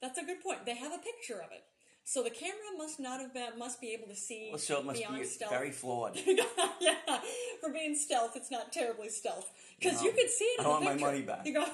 That's 0.02 0.20
a 0.20 0.24
good 0.26 0.42
point. 0.44 0.66
They 0.66 0.76
have 0.76 0.92
a 0.94 1.00
picture 1.00 1.42
of 1.42 1.52
it, 1.52 1.64
so 2.04 2.22
the 2.22 2.30
camera 2.30 2.78
must 2.78 3.00
not 3.00 3.20
have 3.22 3.34
been 3.34 3.58
must 3.58 3.82
be 3.82 3.92
able 3.94 4.08
to 4.08 4.16
see 4.16 4.50
well, 4.52 4.60
so 4.60 4.80
it 4.80 4.86
must 4.86 5.00
beyond 5.00 5.18
be 5.18 5.24
stealth. 5.26 5.52
very 5.52 5.72
flawed. 5.72 6.20
yeah, 6.28 6.94
for 7.60 7.72
being 7.72 7.96
stealth, 7.96 8.36
it's 8.36 8.52
not 8.52 8.72
terribly 8.72 9.10
stealth 9.10 9.50
because 9.80 10.00
No. 10.02 10.08
you 10.08 10.12
could 10.12 10.30
see 10.30 10.46
it. 10.46 10.60
I 10.60 10.64
in 10.64 10.66
the 10.66 10.70
want 10.70 10.86
my 10.86 10.94
money 11.08 11.22
back. 11.24 11.46
You 11.48 11.54
go. 11.56 11.66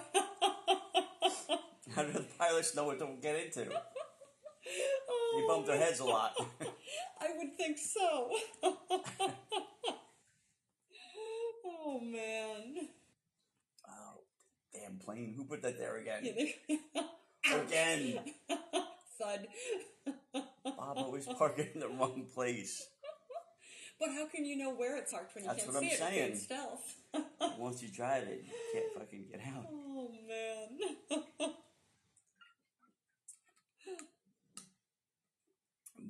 How 1.95 2.03
do 2.03 2.11
the 2.13 2.25
pilots 2.39 2.73
know 2.75 2.85
what 2.85 2.99
to 2.99 3.07
get 3.21 3.35
into? 3.35 3.65
They 3.65 3.75
oh, 5.09 5.45
bump 5.47 5.65
their 5.65 5.77
heads 5.77 5.99
a 5.99 6.05
lot. 6.05 6.33
I 7.19 7.27
would 7.37 7.57
think 7.57 7.77
so. 7.77 8.29
oh 11.65 11.99
man. 12.01 12.87
oh, 13.89 14.21
damn 14.73 14.97
plane. 14.99 15.33
Who 15.35 15.43
put 15.45 15.61
that 15.63 15.77
there 15.77 15.97
again? 15.97 16.23
Again. 17.45 18.19
Thud. 19.19 19.47
Bob 20.63 20.97
always 20.97 21.25
parking 21.25 21.67
in 21.73 21.79
the 21.81 21.89
wrong 21.89 22.25
place. 22.33 22.87
But 23.99 24.09
how 24.13 24.25
can 24.27 24.45
you 24.45 24.57
know 24.57 24.73
where 24.73 24.97
it's 24.97 25.11
parked 25.11 25.35
when 25.35 25.43
you 25.43 25.49
That's 25.49 25.63
can't 25.63 25.75
what 25.75 25.83
see 25.83 26.03
I'm 26.03 26.13
it? 26.13 26.15
It's 26.15 26.47
saying. 26.47 26.61
stealth. 26.61 26.95
Once 27.59 27.83
you 27.83 27.89
drive 27.89 28.23
it, 28.23 28.43
you 28.45 28.53
can't 28.73 28.93
fucking 28.97 29.25
get 29.29 29.41
out. 29.53 29.65
oh 29.69 30.09
man. 30.27 31.51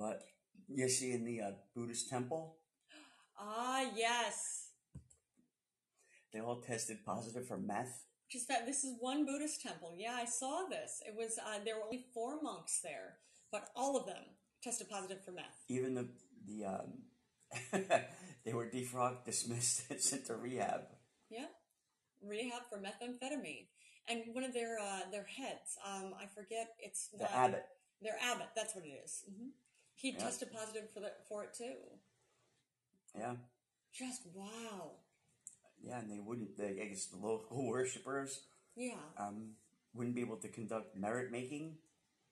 But 0.01 0.23
you 0.67 0.89
see 0.89 1.11
in 1.11 1.23
the 1.25 1.41
uh, 1.41 1.51
Buddhist 1.75 2.09
temple, 2.09 2.57
Ah, 3.39 3.85
yes. 3.95 4.69
they 6.33 6.39
all 6.39 6.59
tested 6.61 6.97
positive 7.05 7.47
for 7.47 7.57
meth. 7.57 8.05
Just 8.31 8.47
that 8.47 8.65
this 8.65 8.83
is 8.83 8.95
one 8.99 9.25
Buddhist 9.25 9.61
temple. 9.61 9.93
Yeah, 9.97 10.13
I 10.19 10.25
saw 10.25 10.63
this. 10.69 11.01
It 11.07 11.15
was 11.15 11.37
uh, 11.37 11.59
there 11.65 11.75
were 11.75 11.83
only 11.85 12.05
four 12.13 12.41
monks 12.41 12.79
there, 12.83 13.17
but 13.51 13.69
all 13.75 13.95
of 13.97 14.05
them 14.07 14.23
tested 14.63 14.89
positive 14.89 15.23
for 15.23 15.31
meth. 15.33 15.65
Even 15.69 15.93
the 15.93 16.07
the 16.47 16.65
um, 16.65 16.89
they 18.45 18.53
were 18.53 18.67
defrocked, 18.67 19.25
dismissed, 19.25 19.83
and 19.91 19.99
sent 19.99 20.25
to 20.27 20.35
rehab. 20.35 20.81
Yeah, 21.29 21.45
rehab 22.25 22.63
for 22.69 22.77
methamphetamine. 22.79 23.67
And 24.07 24.21
one 24.33 24.43
of 24.45 24.53
their 24.53 24.79
uh, 24.79 25.01
their 25.11 25.25
heads, 25.25 25.77
um, 25.85 26.13
I 26.19 26.25
forget, 26.27 26.69
it's 26.79 27.09
The 27.09 27.31
abbot. 27.35 27.65
Their 28.01 28.17
abbot, 28.31 28.47
that's 28.55 28.73
what 28.75 28.85
it 28.85 28.97
is. 29.05 29.23
hmm 29.29 29.49
He 30.01 30.11
Yeah. 30.11 30.17
tested 30.19 30.51
positive 30.51 30.89
for 30.91 30.99
the, 30.99 31.11
for 31.29 31.43
it 31.43 31.53
too. 31.53 31.75
Yeah, 33.15 33.35
Just 33.91 34.25
wow. 34.33 34.91
yeah, 35.79 35.99
and 35.99 36.09
they 36.11 36.19
wouldn't. 36.19 36.57
They, 36.57 36.81
I 36.81 36.85
guess 36.85 37.05
the 37.07 37.17
local 37.17 37.67
worshippers 37.69 38.41
Yeah, 38.75 38.95
um, 39.17 39.55
wouldn't 39.93 40.15
be 40.15 40.21
able 40.21 40.37
to 40.37 40.47
conduct 40.47 40.95
merit 40.95 41.31
making. 41.31 41.77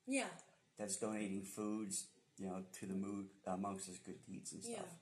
yeah, 0.08 0.30
That's 0.78 0.98
donating 0.98 1.44
foods, 1.44 2.08
you 2.38 2.48
know, 2.48 2.64
to 2.80 2.86
the 2.86 2.94
mood 2.94 3.28
uh, 3.46 3.58
monks 3.58 3.90
as 3.90 3.98
good 4.00 4.24
deeds 4.26 4.54
and 4.54 4.64
stuff. 4.64 4.76
yeah. 4.78 4.96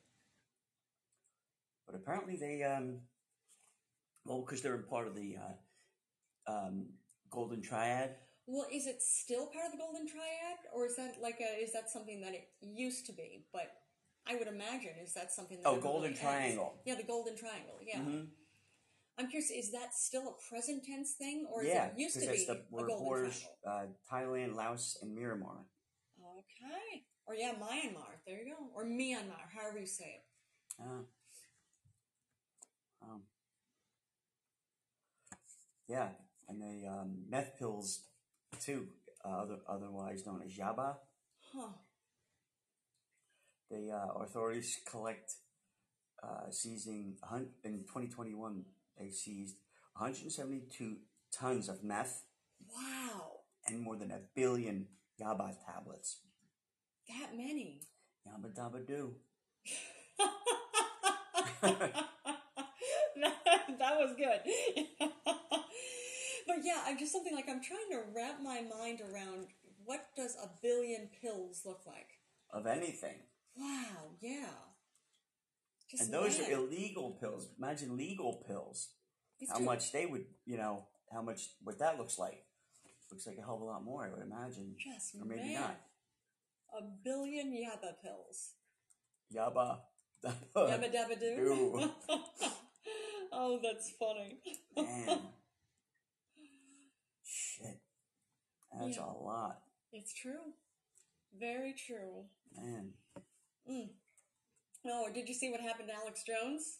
But 1.85 1.95
apparently 1.95 2.35
they, 2.35 2.63
um, 2.63 2.99
well, 4.25 4.41
because 4.41 4.61
they're 4.61 4.77
part 4.79 5.07
of 5.07 5.15
the 5.15 5.37
uh, 5.37 6.51
um, 6.51 6.87
Golden 7.29 7.61
Triad. 7.61 8.15
Well, 8.47 8.65
is 8.71 8.87
it 8.87 9.01
still 9.03 9.47
part 9.47 9.65
of 9.65 9.73
the 9.73 9.77
Golden 9.77 10.07
Triad, 10.07 10.57
or 10.73 10.85
is 10.87 10.95
that 10.95 11.15
like 11.21 11.39
a 11.41 11.61
is 11.61 11.73
that 11.73 11.89
something 11.89 12.21
that 12.21 12.33
it 12.33 12.47
used 12.61 13.05
to 13.07 13.11
be? 13.13 13.45
But 13.51 13.67
I 14.25 14.35
would 14.35 14.47
imagine 14.47 14.95
is 15.03 15.13
that 15.13 15.33
something 15.33 15.57
that 15.61 15.67
Oh, 15.67 15.71
really 15.71 15.83
Golden 15.83 16.13
is? 16.13 16.19
Triangle. 16.19 16.81
Yeah, 16.85 16.95
the 16.95 17.03
Golden 17.03 17.35
Triangle. 17.35 17.75
Yeah. 17.81 17.99
Mhm. 17.99 18.29
I'm 19.19 19.27
curious, 19.29 19.49
is 19.51 19.71
that 19.71 19.93
still 19.95 20.29
a 20.29 20.49
present 20.49 20.85
tense 20.85 21.13
thing, 21.15 21.45
or 21.51 21.63
is 21.63 21.69
Yeah, 21.69 21.87
it 21.87 21.97
used 21.97 22.15
to 22.21 22.31
be 22.31 22.45
the 22.45 22.63
Golden 22.71 22.97
borders 22.99 23.45
uh, 23.65 23.87
Thailand, 24.09 24.55
Laos, 24.55 24.97
and 25.01 25.17
Myanmar. 25.17 25.65
Okay. 26.21 27.05
Or 27.25 27.35
yeah, 27.35 27.53
Myanmar. 27.55 28.21
There 28.25 28.39
you 28.41 28.55
go. 28.55 28.69
Or 28.75 28.85
Myanmar, 28.85 29.49
however 29.51 29.79
you 29.79 29.87
say 29.87 30.21
it. 30.21 30.25
Uh, 30.79 31.03
um, 33.01 33.23
yeah, 35.87 36.09
and 36.47 36.61
the 36.61 36.87
um, 36.87 37.25
meth 37.27 37.57
pills 37.57 38.03
too, 38.59 38.87
uh, 39.25 39.29
other, 39.29 39.57
otherwise 39.67 40.25
known 40.25 40.41
as 40.45 40.51
yaba. 40.57 40.95
Huh. 41.53 41.69
The 43.69 43.91
uh, 43.91 44.23
authorities 44.23 44.79
collect 44.89 45.33
uh, 46.23 46.49
seizing 46.51 47.15
hun- 47.23 47.49
in 47.63 47.79
2021. 47.81 48.63
They 48.97 49.09
seized 49.09 49.57
172 49.97 50.97
tons 51.31 51.69
of 51.69 51.83
meth 51.83 52.23
Wow. 52.75 53.41
and 53.67 53.79
more 53.81 53.95
than 53.95 54.11
a 54.11 54.19
billion 54.35 54.87
yaba 55.21 55.53
tablets. 55.65 56.17
That 57.07 57.35
many. 57.37 57.81
Yabba 58.27 58.53
dabba 58.53 58.85
doo. 58.85 59.15
that, 61.61 61.93
that 63.79 63.97
was 63.97 64.13
good. 64.17 64.39
but 66.47 66.57
yeah, 66.63 66.81
I'm 66.85 66.97
just 66.97 67.11
something 67.11 67.35
like 67.35 67.49
I'm 67.49 67.61
trying 67.61 67.89
to 67.91 68.01
wrap 68.15 68.39
my 68.41 68.61
mind 68.61 69.01
around 69.01 69.47
what 69.85 70.05
does 70.15 70.35
a 70.41 70.49
billion 70.61 71.09
pills 71.21 71.61
look 71.65 71.81
like? 71.85 72.09
Of 72.51 72.65
anything. 72.67 73.15
Wow, 73.55 74.15
yeah. 74.21 74.47
Just 75.89 76.03
And 76.03 76.13
those 76.13 76.39
mad. 76.39 76.49
are 76.49 76.51
illegal 76.53 77.17
pills. 77.21 77.47
Imagine 77.57 77.95
legal 77.95 78.43
pills. 78.47 78.89
It's 79.39 79.51
how 79.51 79.57
true. 79.57 79.65
much 79.65 79.91
they 79.91 80.05
would, 80.05 80.25
you 80.45 80.57
know, 80.57 80.83
how 81.13 81.21
much, 81.21 81.49
what 81.63 81.79
that 81.79 81.97
looks 81.97 82.19
like. 82.19 82.43
Looks 83.11 83.25
like 83.25 83.37
a 83.37 83.41
hell 83.41 83.55
of 83.55 83.61
a 83.61 83.65
lot 83.65 83.83
more, 83.85 84.05
I 84.05 84.09
would 84.09 84.21
imagine. 84.21 84.75
Just 84.77 85.15
Or 85.15 85.25
maybe 85.25 85.53
mad. 85.53 85.61
not. 85.61 85.79
A 86.77 86.83
billion 87.03 87.53
yabba 87.53 87.93
pills. 88.03 88.55
Yabba. 89.33 89.79
Yabba 90.25 90.93
dabba 90.93 91.17
doo. 91.19 91.35
Doo. 91.37 91.91
oh, 93.31 93.59
that's 93.63 93.91
funny. 93.97 94.39
Man. 94.75 95.19
That's 98.79 98.97
Yeah. 98.97 99.05
a 99.05 99.13
lot. 99.23 99.61
It's 99.91 100.13
true. 100.13 100.53
Very 101.37 101.73
true. 101.73 102.25
Man. 102.55 102.93
Mm. 103.69 103.89
Oh, 104.85 105.09
did 105.13 105.27
you 105.27 105.33
see 105.33 105.49
what 105.49 105.59
happened 105.61 105.89
to 105.89 105.95
Alex 105.95 106.23
Jones? 106.23 106.79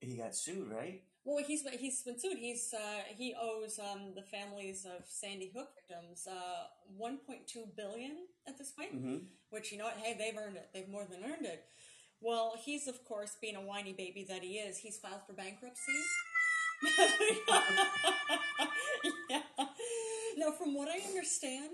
He 0.00 0.16
got 0.16 0.34
sued, 0.34 0.70
right? 0.70 1.02
Well, 1.24 1.42
he's 1.42 1.62
he's 1.80 2.02
been 2.02 2.18
sued. 2.18 2.36
He's 2.38 2.74
uh, 2.74 3.02
he 3.16 3.34
owes 3.40 3.78
um, 3.78 4.12
the 4.14 4.22
families 4.22 4.84
of 4.84 5.06
Sandy 5.08 5.50
Hook 5.54 5.70
victims 5.74 6.28
uh, 6.30 6.66
1.2 7.00 7.74
billion 7.76 8.26
at 8.46 8.58
this 8.58 8.72
point. 8.72 8.94
Mm-hmm. 8.94 9.16
Which 9.50 9.72
you 9.72 9.78
know 9.78 9.84
what? 9.84 9.96
Hey, 9.96 10.14
they've 10.18 10.36
earned 10.36 10.56
it. 10.56 10.68
They've 10.74 10.88
more 10.88 11.06
than 11.10 11.24
earned 11.24 11.46
it. 11.46 11.64
Well, 12.20 12.54
he's 12.62 12.86
of 12.86 13.02
course 13.04 13.36
being 13.40 13.56
a 13.56 13.62
whiny 13.62 13.94
baby 13.94 14.24
that 14.28 14.42
he 14.42 14.58
is. 14.58 14.78
He's 14.78 14.98
filed 14.98 15.22
for 15.26 15.32
bankruptcy. 15.32 15.92
yeah. 19.30 19.40
Now, 20.36 20.50
from 20.50 20.74
what 20.74 20.88
I 20.88 21.00
understand, 21.06 21.70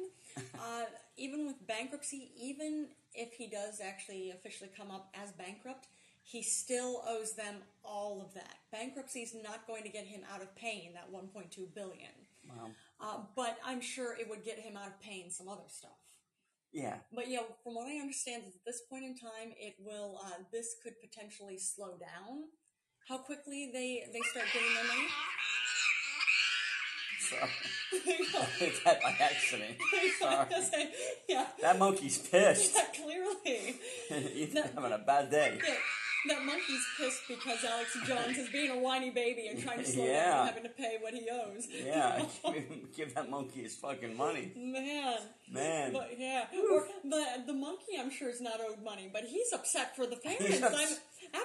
uh, 0.54 0.84
even 1.16 1.46
with 1.46 1.66
bankruptcy, 1.66 2.30
even 2.40 2.88
if 3.14 3.32
he 3.32 3.46
does 3.46 3.80
actually 3.82 4.30
officially 4.30 4.70
come 4.76 4.90
up 4.90 5.14
as 5.14 5.32
bankrupt, 5.32 5.88
he 6.22 6.42
still 6.42 7.02
owes 7.08 7.34
them 7.34 7.56
all 7.84 8.20
of 8.20 8.34
that. 8.34 8.56
Bankruptcy 8.70 9.20
is 9.20 9.34
not 9.34 9.66
going 9.66 9.82
to 9.82 9.88
get 9.88 10.04
him 10.04 10.20
out 10.32 10.42
of 10.42 10.54
paying 10.54 10.92
that 10.94 11.12
1.2 11.12 11.74
billion. 11.74 12.12
Wow. 12.48 12.70
Uh, 13.00 13.18
but 13.34 13.58
I'm 13.64 13.80
sure 13.80 14.16
it 14.18 14.28
would 14.28 14.44
get 14.44 14.58
him 14.58 14.76
out 14.76 14.88
of 14.88 15.00
paying 15.00 15.30
some 15.30 15.48
other 15.48 15.68
stuff. 15.68 15.90
Yeah. 16.72 16.96
But 17.12 17.28
yeah, 17.28 17.40
from 17.64 17.74
what 17.74 17.88
I 17.88 17.96
understand, 17.96 18.44
at 18.46 18.64
this 18.64 18.82
point 18.88 19.04
in 19.04 19.16
time, 19.16 19.52
it 19.58 19.74
will. 19.80 20.20
Uh, 20.24 20.44
this 20.52 20.76
could 20.82 21.00
potentially 21.00 21.58
slow 21.58 21.98
down 21.98 22.44
how 23.08 23.18
quickly 23.18 23.70
they 23.72 24.04
they 24.12 24.20
start 24.30 24.46
getting 24.52 24.74
their 24.74 24.84
money. 24.84 25.08
So, 27.30 27.36
that 27.92 29.00
by 29.02 29.16
accident. 29.20 29.76
Sorry. 30.18 30.46
yeah, 31.28 31.46
That 31.60 31.78
monkey's 31.78 32.18
pissed. 32.18 32.74
yeah, 32.74 32.84
clearly. 33.02 33.74
He's 34.34 34.54
No. 34.54 34.62
having 34.62 34.92
a 34.92 34.98
bad 34.98 35.30
day. 35.30 35.58
Yeah, 35.66 35.74
that 36.28 36.44
monkey's 36.44 36.84
pissed 36.98 37.22
because 37.28 37.64
Alex 37.64 37.96
Jones 38.06 38.36
is 38.36 38.48
being 38.50 38.70
a 38.70 38.78
whiny 38.78 39.10
baby 39.10 39.48
and 39.48 39.62
trying 39.62 39.78
to 39.78 39.86
slow 39.86 40.06
down 40.06 40.38
and 40.40 40.48
having 40.48 40.62
to 40.64 40.68
pay 40.70 40.98
what 41.00 41.14
he 41.14 41.28
owes. 41.30 41.66
Yeah, 41.70 42.24
give, 42.44 42.66
give 42.96 43.14
that 43.14 43.30
monkey 43.30 43.62
his 43.62 43.76
fucking 43.76 44.16
money. 44.16 44.52
Man. 44.56 45.18
Man. 45.50 45.92
But 45.92 46.10
yeah, 46.18 46.44
or 46.72 46.86
the 47.04 47.24
the 47.46 47.54
monkey 47.54 47.98
I'm 47.98 48.10
sure 48.10 48.28
is 48.28 48.40
not 48.40 48.60
owed 48.60 48.82
money, 48.82 49.08
but 49.12 49.24
he's 49.24 49.52
upset 49.52 49.96
for 49.96 50.06
the 50.06 50.16
parents. 50.16 50.62
I'm 50.62 50.96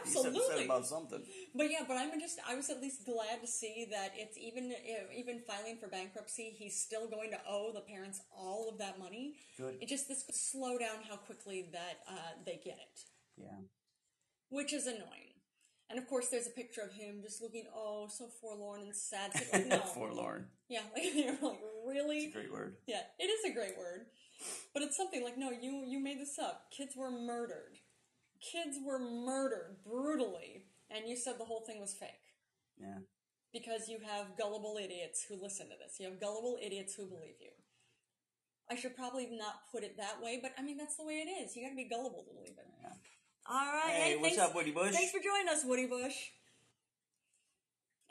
He's 0.03 0.15
upset 0.15 0.33
absolutely. 0.33 0.65
about 0.65 0.85
something. 0.85 1.21
But 1.53 1.71
yeah, 1.71 1.83
but 1.87 1.97
I'm 1.97 2.19
just 2.19 2.39
I 2.47 2.55
was 2.55 2.69
at 2.69 2.81
least 2.81 3.05
glad 3.05 3.41
to 3.41 3.47
see 3.47 3.87
that 3.91 4.13
it's 4.15 4.37
even 4.37 4.71
uh, 4.71 5.13
even 5.15 5.39
filing 5.47 5.77
for 5.77 5.87
bankruptcy, 5.87 6.53
he's 6.57 6.79
still 6.79 7.07
going 7.07 7.31
to 7.31 7.39
owe 7.47 7.71
the 7.73 7.81
parents 7.81 8.21
all 8.35 8.69
of 8.69 8.77
that 8.79 8.99
money. 8.99 9.35
Good. 9.57 9.77
It 9.81 9.89
just 9.89 10.07
this 10.07 10.23
could 10.23 10.35
slow 10.35 10.77
down 10.77 11.03
how 11.09 11.17
quickly 11.17 11.69
that 11.71 11.99
uh, 12.09 12.13
they 12.45 12.59
get 12.63 12.77
it, 12.77 12.99
Yeah. 13.37 13.47
Which 14.49 14.73
is 14.73 14.87
annoying. 14.87 15.33
And 15.89 15.99
of 15.99 16.07
course, 16.09 16.29
there's 16.29 16.47
a 16.47 16.51
picture 16.51 16.81
of 16.81 16.93
him 16.93 17.21
just 17.21 17.41
looking 17.41 17.65
oh 17.75 18.07
so 18.09 18.27
forlorn 18.41 18.81
and 18.81 18.95
sad. 18.95 19.31
It's 19.35 19.53
like, 19.53 19.67
no. 19.67 19.79
Forlorn. 19.79 20.47
Yeah, 20.67 20.81
like 20.93 21.13
you're 21.13 21.37
like 21.41 21.59
really. 21.85 22.17
It's 22.25 22.35
a 22.35 22.39
great 22.39 22.51
word. 22.51 22.77
Yeah, 22.87 23.01
it 23.19 23.25
is 23.25 23.51
a 23.51 23.53
great 23.53 23.77
word, 23.77 24.07
but 24.73 24.81
it's 24.81 24.97
something 24.97 25.23
like 25.23 25.37
no, 25.37 25.51
you 25.51 25.83
you 25.87 25.99
made 25.99 26.19
this 26.19 26.39
up. 26.41 26.71
Kids 26.75 26.93
were 26.97 27.11
murdered. 27.11 27.77
Kids 28.41 28.77
were 28.83 28.99
murdered 28.99 29.77
brutally, 29.85 30.65
and 30.89 31.07
you 31.07 31.15
said 31.15 31.35
the 31.39 31.45
whole 31.45 31.61
thing 31.65 31.79
was 31.79 31.93
fake 31.93 32.33
Yeah. 32.79 32.99
because 33.53 33.87
you 33.89 33.99
have 34.05 34.37
gullible 34.37 34.77
idiots 34.81 35.25
who 35.27 35.41
listen 35.41 35.67
to 35.67 35.75
this. 35.77 35.99
You 35.99 36.09
have 36.09 36.19
gullible 36.19 36.57
idiots 36.61 36.93
who 36.95 37.07
believe 37.07 37.35
you. 37.39 37.51
I 38.69 38.75
should 38.75 38.95
probably 38.95 39.27
not 39.31 39.69
put 39.71 39.83
it 39.83 39.97
that 39.97 40.21
way, 40.21 40.39
but 40.41 40.51
I 40.57 40.63
mean 40.63 40.77
that's 40.77 40.97
the 40.97 41.05
way 41.05 41.21
it 41.25 41.29
is. 41.29 41.55
You 41.55 41.63
got 41.63 41.69
to 41.69 41.75
be 41.75 41.85
gullible 41.89 42.23
to 42.27 42.33
believe 42.33 42.57
it. 42.57 42.64
All 43.47 43.57
right. 43.57 43.93
Hey, 43.93 44.17
what's 44.17 44.35
thanks, 44.35 44.49
up, 44.49 44.55
Woody 44.55 44.71
Bush? 44.71 44.91
Thanks 44.93 45.11
for 45.11 45.19
joining 45.19 45.49
us, 45.49 45.63
Woody 45.63 45.85
Bush. 45.85 46.15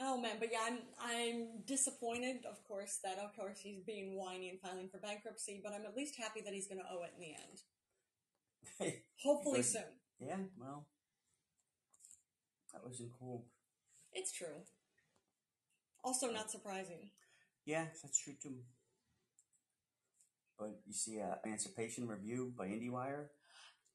Oh 0.00 0.20
man, 0.20 0.36
but 0.40 0.48
yeah, 0.50 0.58
I'm 0.66 0.78
I'm 1.00 1.46
disappointed, 1.66 2.44
of 2.50 2.62
course, 2.64 2.98
that 3.04 3.18
of 3.18 3.34
course 3.36 3.58
he's 3.62 3.80
being 3.80 4.16
whiny 4.16 4.48
and 4.50 4.60
filing 4.60 4.88
for 4.88 4.98
bankruptcy, 4.98 5.60
but 5.62 5.72
I'm 5.72 5.84
at 5.86 5.96
least 5.96 6.16
happy 6.18 6.40
that 6.44 6.52
he's 6.52 6.66
going 6.66 6.80
to 6.80 6.86
owe 6.90 7.04
it 7.04 7.12
in 7.16 7.20
the 7.20 8.90
end. 8.90 8.94
Hopefully 9.22 9.62
soon. 9.62 9.82
yeah, 10.18 10.36
well, 10.58 10.86
that 12.72 12.84
wasn't 12.84 13.10
cool. 13.18 13.46
It's 14.12 14.32
true. 14.32 14.64
Also, 16.02 16.30
not 16.30 16.50
surprising. 16.50 17.10
Yeah, 17.64 17.86
that's 18.02 18.18
true 18.20 18.34
too. 18.40 18.56
But 20.58 20.80
you 20.86 20.92
see, 20.92 21.20
uh, 21.20 21.36
Emancipation 21.44 22.08
Review 22.08 22.52
by 22.56 22.66
IndieWire. 22.66 23.26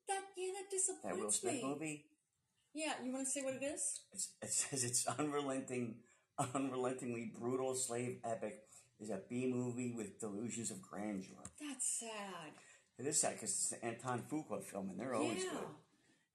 That 0.09 0.23
yeah, 0.35 0.51
that 0.59 0.69
disappoints 0.69 1.15
That 1.15 1.23
Will 1.23 1.31
Smith 1.31 1.53
me. 1.53 1.63
movie. 1.63 2.05
Yeah, 2.73 2.93
you 3.03 3.13
want 3.13 3.25
to 3.25 3.31
say 3.31 3.41
what 3.41 3.55
it 3.55 3.63
is? 3.63 4.01
It's, 4.11 4.29
it 4.41 4.51
says 4.51 4.83
it's 4.83 5.07
unrelenting, 5.07 5.95
unrelentingly 6.53 7.31
brutal 7.39 7.75
slave 7.75 8.19
epic. 8.23 8.59
Is 8.99 9.11
a 9.11 9.21
B 9.29 9.47
movie 9.47 9.93
with 9.95 10.19
delusions 10.19 10.71
of 10.71 10.81
grandeur. 10.81 11.39
That's 11.57 12.01
sad. 12.01 12.51
It 12.97 13.07
is 13.07 13.21
sad 13.21 13.35
because 13.35 13.51
it's 13.51 13.69
the 13.69 13.87
Antoine 13.87 14.23
Fuqua 14.29 14.61
film, 14.61 14.89
and 14.89 14.99
they're 14.99 15.15
always 15.15 15.41
yeah. 15.41 15.51
good. 15.51 15.71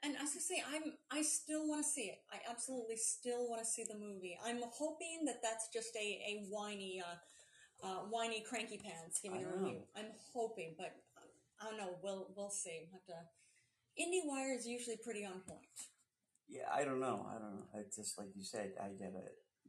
And 0.02 0.16
as 0.16 0.32
I 0.34 0.40
say, 0.40 0.62
I'm 0.72 0.94
I 1.10 1.20
still 1.20 1.68
want 1.68 1.84
to 1.84 1.90
see 1.90 2.08
it. 2.08 2.20
I 2.32 2.38
absolutely 2.50 2.96
still 2.96 3.50
want 3.50 3.60
to 3.60 3.66
see 3.66 3.84
the 3.84 3.98
movie. 3.98 4.38
I'm 4.42 4.60
hoping 4.72 5.26
that 5.26 5.42
that's 5.42 5.68
just 5.68 5.94
a 5.94 6.08
a 6.24 6.46
whiny, 6.48 7.02
uh, 7.04 7.86
uh, 7.86 8.00
whiny 8.08 8.42
cranky 8.48 8.78
pants 8.78 9.20
giving 9.22 9.44
a 9.44 9.48
review. 9.48 9.82
I'm 9.94 10.12
hoping, 10.32 10.74
but 10.78 10.96
uh, 11.18 11.20
I 11.60 11.68
don't 11.68 11.78
know. 11.78 11.96
We'll 12.02 12.28
we'll 12.34 12.48
see. 12.48 12.80
We'll 12.80 12.92
have 12.92 13.04
to. 13.08 13.28
IndieWire 14.00 14.56
is 14.56 14.66
usually 14.66 14.96
pretty 14.96 15.24
on 15.24 15.40
point. 15.46 15.90
Yeah, 16.48 16.68
I 16.72 16.84
don't 16.84 17.00
know. 17.00 17.26
I 17.28 17.34
don't 17.38 17.54
know. 17.54 17.66
It's 17.76 17.96
just 17.96 18.18
like 18.18 18.28
you 18.34 18.44
said. 18.44 18.72
I 18.80 18.88
gotta 18.88 19.22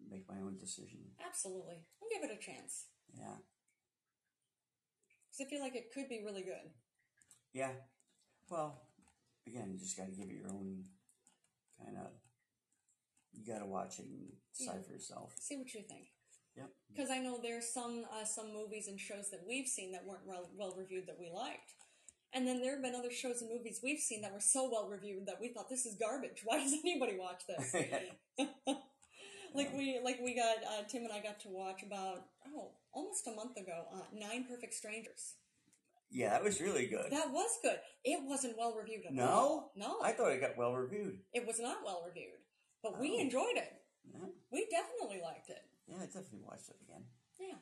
make 0.10 0.28
my 0.28 0.36
own 0.42 0.58
decision. 0.58 1.00
Absolutely, 1.26 1.76
I'll 2.02 2.10
give 2.12 2.30
it 2.30 2.36
a 2.36 2.40
chance 2.42 2.88
Yeah, 3.18 3.38
because 5.32 5.46
I 5.46 5.50
feel 5.50 5.62
like 5.62 5.76
it 5.76 5.92
could 5.94 6.10
be 6.10 6.22
really 6.26 6.44
good. 6.44 6.72
yeah. 7.54 7.72
Well, 8.50 8.82
again, 9.48 9.72
you 9.74 9.80
just 9.80 9.98
gotta 9.98 10.12
give 10.12 10.30
it 10.30 10.36
your 10.36 10.50
own 10.52 10.84
kind 11.84 11.98
of. 11.98 12.12
You 13.34 13.46
gotta 13.46 13.66
watch 13.66 14.00
it 14.00 14.06
and 14.06 14.32
decide 14.58 14.86
for 14.86 14.94
yourself. 14.94 15.34
See 15.40 15.58
what 15.58 15.74
you 15.74 15.82
think. 15.82 16.08
Yep. 16.56 16.70
Because 16.90 17.10
I 17.10 17.20
know 17.20 17.40
there's 17.42 17.68
some 17.74 18.06
uh, 18.12 18.24
some 18.26 18.54
movies 18.54 18.88
and 18.88 19.00
shows 19.00 19.30
that 19.32 19.42
we've 19.48 19.68
seen 19.68 19.92
that 19.94 20.06
weren't 20.06 20.26
well, 20.26 20.50
well 20.56 20.76
reviewed 20.78 21.08
that 21.08 21.20
we 21.20 21.30
liked, 21.34 21.74
and 22.34 22.46
then 22.48 22.62
there 22.62 22.74
have 22.74 22.82
been 22.84 22.96
other 22.96 23.12
shows 23.12 23.42
and 23.42 23.50
movies 23.50 23.80
we've 23.84 24.00
seen 24.00 24.22
that 24.22 24.34
were 24.34 24.40
so 24.40 24.70
well 24.72 24.88
reviewed 24.90 25.26
that 25.28 25.40
we 25.40 25.50
thought 25.50 25.70
this 25.70 25.86
is 25.86 25.96
garbage. 26.00 26.42
Why 26.46 26.60
does 26.64 26.74
anybody 26.74 27.18
watch 27.18 27.44
this? 27.48 27.74
like 29.56 29.74
we 29.74 30.00
like 30.04 30.20
we 30.22 30.36
got 30.36 30.58
uh, 30.64 30.84
Tim 30.88 31.04
and 31.04 31.14
I 31.14 31.22
got 31.22 31.40
to 31.42 31.50
watch 31.50 31.82
about 31.84 32.26
oh 32.48 32.72
almost 32.94 33.28
a 33.28 33.32
month 33.32 33.58
ago 33.58 33.86
uh, 33.94 34.02
Nine 34.14 34.46
Perfect 34.50 34.74
Strangers. 34.74 35.36
yeah, 36.12 36.30
that 36.32 36.44
was 36.44 36.60
really 36.62 36.88
good. 36.88 37.12
That 37.12 37.32
was 37.32 37.50
good. 37.62 37.80
It 38.04 38.20
wasn't 38.24 38.58
well 38.58 38.74
reviewed 38.78 39.06
at 39.06 39.14
No? 39.14 39.26
all. 39.28 39.72
No, 39.76 39.98
I 40.04 40.12
thought 40.12 40.32
it 40.32 40.42
got 40.42 40.58
well 40.58 40.74
reviewed. 40.74 41.20
it 41.34 41.46
was 41.48 41.60
not 41.60 41.78
well 41.86 42.04
reviewed, 42.06 42.40
but 42.84 43.00
we 43.00 43.16
Oh. 43.18 43.22
enjoyed 43.22 43.56
it. 43.58 43.74
Yeah, 44.14 44.20
We 44.52 44.68
definitely 44.70 45.22
liked 45.24 45.50
it. 45.50 45.64
yeah, 45.88 45.98
I 45.98 46.06
definitely 46.06 46.44
watched 46.46 46.70
it 46.70 46.76
again. 46.88 47.04
Yeah, 47.40 47.56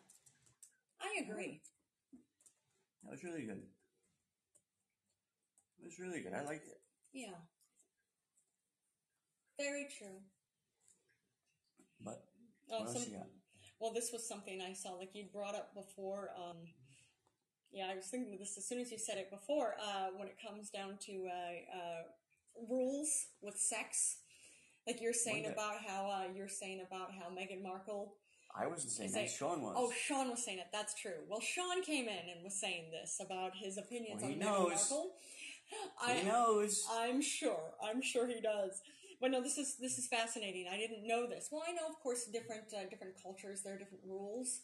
I 1.00 1.22
agree. 1.24 1.62
That 3.04 3.12
was 3.12 3.24
really 3.24 3.46
good. 3.46 3.62
It 5.80 5.86
was 5.86 6.00
really 6.00 6.22
good. 6.22 6.34
I 6.34 6.44
liked 6.44 6.68
it. 6.68 6.80
Yeah. 7.14 7.36
Very 9.60 9.88
true. 9.98 10.20
But 12.04 12.24
Oh, 12.72 12.84
what 12.84 12.90
some, 12.90 13.04
well, 13.80 13.94
this 13.94 14.12
was 14.12 14.28
something 14.28 14.62
I 14.62 14.74
saw, 14.74 14.92
like 14.94 15.10
you 15.14 15.26
brought 15.32 15.56
up 15.56 15.74
before. 15.76 16.30
Um, 16.38 16.58
yeah, 17.72 17.90
I 17.92 17.96
was 17.96 18.06
thinking 18.06 18.34
of 18.34 18.40
this 18.40 18.58
as 18.58 18.66
soon 18.68 18.80
as 18.80 18.92
you 18.92 18.98
said 18.98 19.18
it 19.18 19.30
before. 19.30 19.76
Uh, 19.82 20.08
when 20.16 20.28
it 20.28 20.38
comes 20.42 20.70
down 20.70 20.98
to 21.06 21.28
uh, 21.28 21.78
uh, 21.78 22.66
rules 22.70 23.10
with 23.42 23.56
sex, 23.58 24.18
like 24.88 25.02
you're 25.02 25.14
saying 25.14 25.46
about 25.46 25.76
how 25.86 26.10
uh, 26.10 26.34
you're 26.34 26.48
saying 26.48 26.84
about 26.86 27.12
how 27.12 27.30
Meghan 27.30 27.62
Markle. 27.62 28.16
I 28.56 28.68
wasn't 28.68 28.92
saying 28.92 29.12
that. 29.14 29.30
Sean 29.30 29.62
was. 29.62 29.74
Oh, 29.78 29.92
Sean 29.92 30.30
was 30.30 30.46
saying 30.46 30.60
it. 30.60 30.68
That's 30.72 30.94
true. 30.94 31.26
Well, 31.28 31.42
Sean 31.42 31.82
came 31.84 32.08
in 32.08 32.30
and 32.34 32.44
was 32.44 32.60
saying 32.60 32.92
this 32.92 33.20
about 33.20 33.54
his 33.56 33.78
opinions 33.78 34.22
Well, 34.22 34.32
on 34.32 34.38
he 34.38 34.44
Meghan 34.44 34.70
knows. 34.70 34.94
He 36.08 36.24
knows. 36.28 36.86
I'm 36.92 37.22
sure. 37.22 37.72
I'm 37.84 38.02
sure 38.02 38.28
he 38.28 38.42
does. 38.42 38.82
But 39.22 39.32
no, 39.32 39.42
this 39.42 39.58
is 39.58 39.78
this 39.78 39.98
is 39.98 40.08
fascinating. 40.08 40.68
I 40.72 40.78
didn't 40.78 41.08
know 41.08 41.28
this. 41.28 41.50
Well, 41.52 41.64
I 41.68 41.72
know, 41.72 41.88
of 41.90 41.98
course, 42.02 42.26
different 42.26 42.74
uh, 42.76 42.84
different 42.90 43.14
cultures. 43.22 43.62
There 43.64 43.74
are 43.76 43.78
different 43.78 44.04
rules 44.06 44.62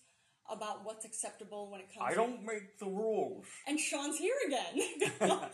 about 0.51 0.83
what's 0.83 1.05
acceptable 1.05 1.69
when 1.71 1.81
it 1.81 1.87
comes. 1.93 2.05
I 2.05 2.09
to- 2.09 2.15
don't 2.15 2.43
make 2.45 2.77
the 2.79 2.87
rules. 2.87 3.45
And 3.67 3.79
Sean's 3.79 4.17
here 4.17 4.35
again. 4.47 4.81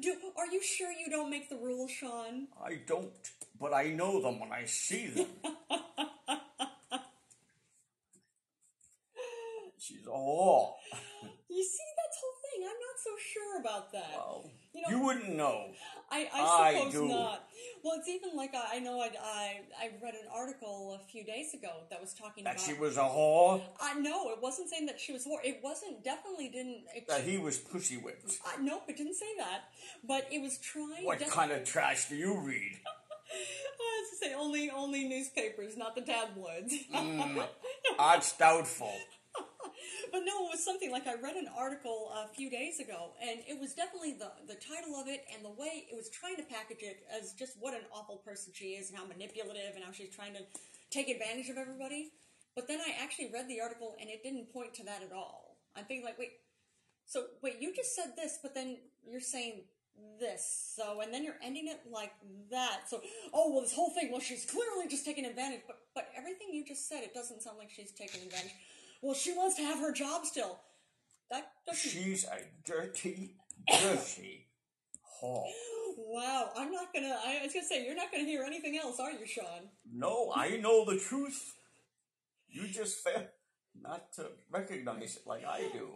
Do 0.00 0.16
are 0.36 0.46
you 0.46 0.60
sure 0.62 0.90
you 0.90 1.08
don't 1.10 1.30
make 1.30 1.48
the 1.48 1.56
rules, 1.56 1.90
Sean? 1.90 2.48
I 2.60 2.80
don't, 2.86 3.12
but 3.60 3.72
I 3.72 3.88
know 3.90 4.20
them 4.20 4.40
when 4.40 4.50
I 4.52 4.64
see 4.64 5.06
them. 5.06 5.26
She's 9.78 10.06
a 10.06 10.10
about 13.64 13.92
that. 13.92 14.12
Well, 14.14 14.50
You 14.74 14.82
know- 14.82 14.88
you 14.90 14.98
wouldn't 15.04 15.34
know. 15.34 15.70
I, 16.10 16.28
I 16.32 16.40
I 16.42 16.74
suppose 16.76 16.92
do. 16.92 17.08
not. 17.08 17.48
Well, 17.82 17.94
it's 17.98 18.08
even 18.08 18.36
like 18.36 18.54
I, 18.54 18.76
I 18.76 18.78
know 18.78 19.00
I, 19.00 19.10
I 19.20 19.60
I 19.80 19.90
read 20.02 20.14
an 20.14 20.28
article 20.32 20.98
a 21.02 21.04
few 21.10 21.24
days 21.24 21.54
ago 21.54 21.70
that 21.90 22.00
was 22.00 22.12
talking 22.14 22.44
That 22.44 22.56
about. 22.56 22.66
she 22.66 22.74
was 22.74 22.96
a 22.98 23.00
whore. 23.00 23.62
I 23.80 23.94
know 23.94 24.30
it 24.30 24.38
wasn't 24.40 24.68
saying 24.70 24.86
that 24.86 25.00
she 25.00 25.12
was 25.12 25.24
whore. 25.26 25.38
It 25.42 25.60
wasn't 25.62 26.04
definitely 26.04 26.48
didn't. 26.50 26.84
It, 26.94 27.08
That 27.08 27.22
he 27.24 27.38
was 27.38 27.56
pussy 27.58 27.96
whipped. 27.96 28.38
I, 28.46 28.60
nope, 28.60 28.82
it 28.88 28.96
didn't 28.96 29.14
say 29.14 29.26
that. 29.38 29.62
But 30.06 30.28
it 30.30 30.40
was 30.42 30.58
trying. 30.58 31.04
What 31.04 31.26
kind 31.30 31.50
of 31.50 31.64
trash 31.64 32.08
do 32.08 32.16
you 32.16 32.38
read? 32.38 32.78
I 33.34 34.00
was 34.02 34.10
to 34.20 34.26
say 34.26 34.34
only 34.34 34.70
only 34.70 35.08
newspapers, 35.08 35.76
not 35.76 35.94
the 35.96 36.02
tabloids. 36.02 36.74
Mm. 36.94 37.42
That's 37.98 38.36
doubtful. 38.36 38.92
But 40.12 40.20
no, 40.24 40.46
it 40.46 40.50
was 40.50 40.64
something 40.64 40.90
like 40.90 41.06
I 41.06 41.14
read 41.14 41.36
an 41.36 41.48
article 41.56 42.10
a 42.14 42.28
few 42.28 42.50
days 42.50 42.80
ago, 42.80 43.12
and 43.20 43.40
it 43.48 43.58
was 43.58 43.74
definitely 43.74 44.14
the 44.18 44.32
the 44.46 44.58
title 44.60 44.96
of 44.96 45.08
it 45.08 45.24
and 45.34 45.44
the 45.44 45.50
way 45.50 45.86
it 45.90 45.96
was 45.96 46.08
trying 46.10 46.36
to 46.36 46.42
package 46.42 46.82
it 46.82 47.04
as 47.10 47.32
just 47.32 47.56
what 47.60 47.74
an 47.74 47.86
awful 47.92 48.16
person 48.24 48.52
she 48.54 48.76
is 48.76 48.90
and 48.90 48.98
how 48.98 49.06
manipulative 49.06 49.74
and 49.74 49.84
how 49.84 49.92
she's 49.92 50.14
trying 50.14 50.34
to 50.34 50.42
take 50.90 51.08
advantage 51.08 51.48
of 51.48 51.58
everybody. 51.58 52.12
But 52.54 52.68
then 52.68 52.78
I 52.80 53.02
actually 53.02 53.30
read 53.32 53.48
the 53.48 53.60
article 53.60 53.96
and 54.00 54.08
it 54.08 54.22
didn't 54.22 54.52
point 54.52 54.74
to 54.74 54.84
that 54.84 55.02
at 55.02 55.12
all. 55.12 55.58
I'm 55.76 55.84
thinking 55.84 56.04
like, 56.04 56.18
wait, 56.18 56.38
so 57.04 57.24
wait, 57.42 57.56
you 57.60 57.74
just 57.74 57.94
said 57.94 58.14
this, 58.16 58.38
but 58.42 58.54
then 58.54 58.78
you're 59.04 59.20
saying 59.20 59.64
this, 60.18 60.74
so 60.76 61.00
and 61.00 61.12
then 61.12 61.24
you're 61.24 61.38
ending 61.42 61.68
it 61.68 61.80
like 61.90 62.12
that. 62.50 62.88
So, 62.88 63.00
oh 63.32 63.52
well, 63.52 63.62
this 63.62 63.74
whole 63.74 63.90
thing, 63.90 64.10
well, 64.10 64.20
she's 64.20 64.44
clearly 64.44 64.88
just 64.88 65.04
taking 65.04 65.24
advantage, 65.24 65.62
but 65.66 65.78
but 65.94 66.08
everything 66.16 66.48
you 66.52 66.64
just 66.64 66.88
said, 66.88 67.02
it 67.02 67.14
doesn't 67.14 67.42
sound 67.42 67.58
like 67.58 67.70
she's 67.70 67.92
taking 67.92 68.22
advantage. 68.22 68.54
Well, 69.04 69.14
she 69.14 69.32
wants 69.34 69.56
to 69.56 69.62
have 69.62 69.80
her 69.80 69.92
job 69.92 70.24
still. 70.24 70.58
That 71.30 71.52
doesn't. 71.66 71.90
She's 71.90 72.24
a 72.24 72.38
dirty, 72.64 73.34
dirty 73.68 74.46
whore. 75.22 75.44
Wow, 75.98 76.48
I'm 76.56 76.72
not 76.72 76.88
gonna. 76.94 77.14
I 77.26 77.40
was 77.44 77.52
gonna 77.52 77.66
say 77.66 77.84
you're 77.84 77.94
not 77.94 78.10
gonna 78.10 78.24
hear 78.24 78.44
anything 78.44 78.78
else, 78.78 78.98
are 78.98 79.10
you, 79.12 79.26
Sean? 79.26 79.68
No, 79.92 80.32
I 80.34 80.56
know 80.56 80.86
the 80.86 80.98
truth. 80.98 81.54
You 82.48 82.66
just 82.66 83.04
fail 83.04 83.26
not 83.78 84.10
to 84.14 84.28
recognize 84.50 85.16
it 85.16 85.26
like 85.26 85.44
I 85.44 85.68
do. 85.70 85.90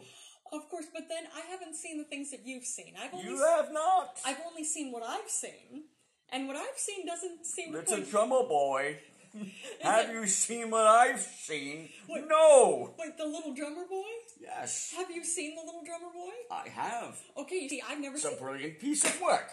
Of 0.52 0.68
course, 0.68 0.86
but 0.92 1.04
then 1.08 1.24
I 1.34 1.50
haven't 1.50 1.76
seen 1.76 1.96
the 1.96 2.04
things 2.04 2.30
that 2.30 2.40
you've 2.44 2.64
seen. 2.64 2.92
I've 3.02 3.14
only 3.14 3.24
You 3.30 3.38
have 3.42 3.72
not. 3.72 4.18
I've 4.26 4.40
only 4.46 4.64
seen 4.64 4.92
what 4.92 5.02
I've 5.02 5.30
seen, 5.30 5.84
and 6.30 6.46
what 6.46 6.56
I've 6.56 6.76
seen 6.76 7.06
doesn't 7.06 7.46
seem 7.46 7.72
to 7.72 7.78
Little 7.78 7.96
point. 7.96 8.10
drummer 8.10 8.42
boy. 8.42 8.98
Have 9.82 10.10
you 10.10 10.26
seen 10.26 10.70
what 10.70 10.86
I've 10.86 11.20
seen? 11.20 11.88
Wait. 12.08 12.24
No. 12.28 12.94
Wait, 12.98 13.16
the 13.16 13.24
little 13.26 13.54
drummer 13.54 13.86
boy? 13.88 14.04
Yes, 14.40 14.94
Have 14.96 15.10
you 15.10 15.24
seen 15.24 15.54
the 15.56 15.62
little 15.62 15.82
drummer 15.84 16.12
boy? 16.12 16.32
I 16.50 16.68
have. 16.68 17.18
Okay, 17.36 17.56
you 17.62 17.68
see, 17.68 17.82
I've 17.88 18.00
never 18.00 18.16
seen 18.18 18.30
it. 18.30 18.32
It's 18.34 18.40
a 18.40 18.44
brilliant 18.44 18.78
piece 18.80 19.04
of 19.04 19.20
work. 19.20 19.50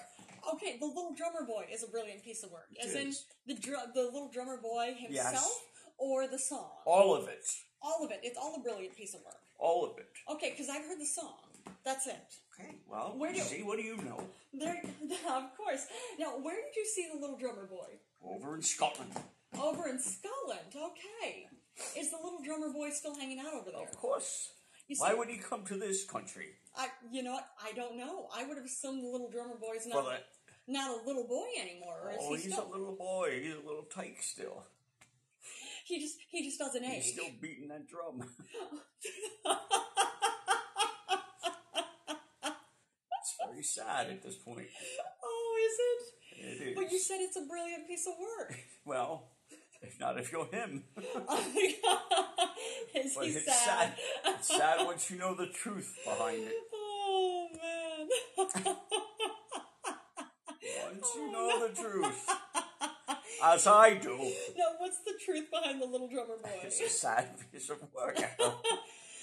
Okay, 0.53 0.77
the 0.79 0.85
little 0.85 1.13
drummer 1.17 1.45
boy 1.45 1.65
is 1.71 1.83
a 1.83 1.87
brilliant 1.87 2.23
piece 2.23 2.43
of 2.43 2.51
work. 2.51 2.67
It 2.71 2.85
As 2.85 2.93
in 2.95 3.07
is. 3.09 3.25
the 3.47 3.55
dr- 3.55 3.93
the 3.93 4.03
little 4.03 4.29
drummer 4.31 4.57
boy 4.61 4.93
himself, 4.97 5.33
Yes. 5.33 5.59
or 5.97 6.27
the 6.27 6.37
song. 6.39 6.69
All 6.85 7.15
of 7.15 7.27
it. 7.27 7.45
All 7.81 8.05
of 8.05 8.11
it. 8.11 8.19
It's 8.23 8.37
all 8.37 8.55
a 8.55 8.61
brilliant 8.63 8.95
piece 8.95 9.13
of 9.15 9.21
work. 9.25 9.39
All 9.57 9.85
of 9.85 9.97
it. 9.97 10.09
Okay, 10.31 10.51
because 10.51 10.69
I've 10.69 10.85
heard 10.85 10.99
the 10.99 11.05
song. 11.05 11.33
That's 11.83 12.05
it. 12.07 12.15
Okay, 12.59 12.75
well, 12.87 13.13
Where 13.17 13.33
do- 13.33 13.39
see, 13.39 13.63
what 13.63 13.77
do 13.77 13.83
you 13.83 13.97
know? 13.97 14.21
There, 14.53 14.81
of 15.29 15.57
course. 15.57 15.87
Now, 16.19 16.37
where 16.39 16.55
did 16.55 16.75
you 16.75 16.85
see 16.85 17.07
the 17.11 17.19
little 17.19 17.37
drummer 17.37 17.65
boy? 17.65 17.97
Over 18.23 18.55
in 18.55 18.61
Scotland. 18.61 19.11
Over 19.61 19.87
in 19.89 19.99
Scotland. 19.99 20.69
Okay. 20.75 21.47
Is 21.97 22.11
the 22.11 22.17
little 22.17 22.41
drummer 22.43 22.71
boy 22.71 22.89
still 22.91 23.15
hanging 23.15 23.39
out 23.39 23.53
over 23.53 23.71
there? 23.71 23.81
Of 23.83 23.95
course. 23.97 24.51
See, 24.87 24.95
Why 24.97 25.13
would 25.13 25.29
he 25.29 25.37
come 25.37 25.63
to 25.65 25.77
this 25.77 26.05
country? 26.05 26.47
I, 26.77 26.87
you 27.11 27.23
know 27.23 27.33
what? 27.33 27.47
I 27.63 27.71
don't 27.73 27.97
know. 27.97 28.27
I 28.35 28.45
would 28.45 28.57
have 28.57 28.65
assumed 28.65 29.03
the 29.03 29.07
little 29.07 29.29
drummer 29.31 29.55
boy's 29.59 29.87
not 29.87 30.03
the, 30.03 30.11
uh, 30.11 30.17
not 30.67 30.91
a 30.91 31.07
little 31.07 31.27
boy 31.27 31.47
anymore. 31.59 32.13
Oh, 32.19 32.35
he 32.35 32.43
he's 32.43 32.53
still? 32.53 32.67
a 32.67 32.71
little 32.71 32.95
boy. 32.95 33.41
He's 33.41 33.55
a 33.55 33.65
little 33.67 33.87
tyke 33.93 34.21
still. 34.21 34.63
He 35.87 35.99
just 35.99 36.17
he 36.29 36.43
just 36.43 36.57
doesn't 36.57 36.83
age. 36.83 37.03
He's 37.03 37.13
still 37.13 37.29
beating 37.39 37.67
that 37.67 37.87
drum. 37.87 38.19
it's 43.21 43.35
very 43.47 43.61
sad 43.61 44.07
at 44.07 44.23
this 44.23 44.35
point. 44.35 44.65
oh, 45.23 45.57
is 45.69 45.77
it? 45.79 46.47
It 46.47 46.69
is. 46.69 46.75
But 46.75 46.91
you 46.91 46.97
said 46.97 47.17
it's 47.21 47.37
a 47.37 47.45
brilliant 47.45 47.87
piece 47.87 48.07
of 48.07 48.13
work. 48.19 48.57
well, 48.83 49.34
if 49.87 49.99
not, 49.99 50.19
if 50.19 50.31
you're 50.31 50.45
him. 50.45 50.83
oh 50.97 51.45
my 51.53 51.73
god. 51.83 52.49
Is 52.95 53.15
But 53.15 53.25
he 53.25 53.31
it's 53.31 53.45
sad? 53.45 53.57
sad. 53.65 53.93
It's 54.25 54.47
sad 54.47 54.77
once 54.85 55.09
you 55.11 55.17
know 55.17 55.35
the 55.35 55.47
truth 55.47 55.97
behind 56.05 56.43
it. 56.43 56.53
Oh 56.73 57.47
man. 57.53 58.07
Once 60.83 61.03
oh, 61.03 61.15
you 61.15 61.31
know 61.31 61.47
no. 61.47 61.67
the 61.67 61.73
truth. 61.75 62.29
As 63.43 63.67
I 63.67 63.95
do. 63.95 64.17
No, 64.57 64.65
what's 64.79 64.99
the 64.99 65.13
truth 65.23 65.51
behind 65.51 65.81
the 65.81 65.85
little 65.85 66.07
drummer 66.07 66.37
boy? 66.41 66.49
It's 66.63 66.81
a 66.81 66.89
sad 66.89 67.27
piece 67.51 67.69
of 67.69 67.77
work. 67.93 68.17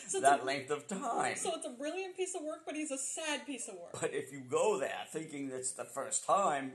So 0.06 0.20
that 0.20 0.42
a, 0.42 0.44
length 0.44 0.70
of 0.70 0.86
time. 0.86 1.36
so 1.36 1.52
it's 1.54 1.66
a 1.66 1.70
brilliant 1.70 2.16
piece 2.16 2.34
of 2.34 2.42
work, 2.42 2.60
but 2.66 2.74
he's 2.74 2.90
a 2.90 2.98
sad 2.98 3.46
piece 3.46 3.68
of 3.68 3.74
work. 3.74 3.98
But 3.98 4.12
if 4.12 4.30
you 4.30 4.40
go 4.40 4.78
there 4.78 4.92
thinking 5.10 5.48
that's 5.48 5.72
the 5.72 5.84
first 5.84 6.26
time, 6.26 6.72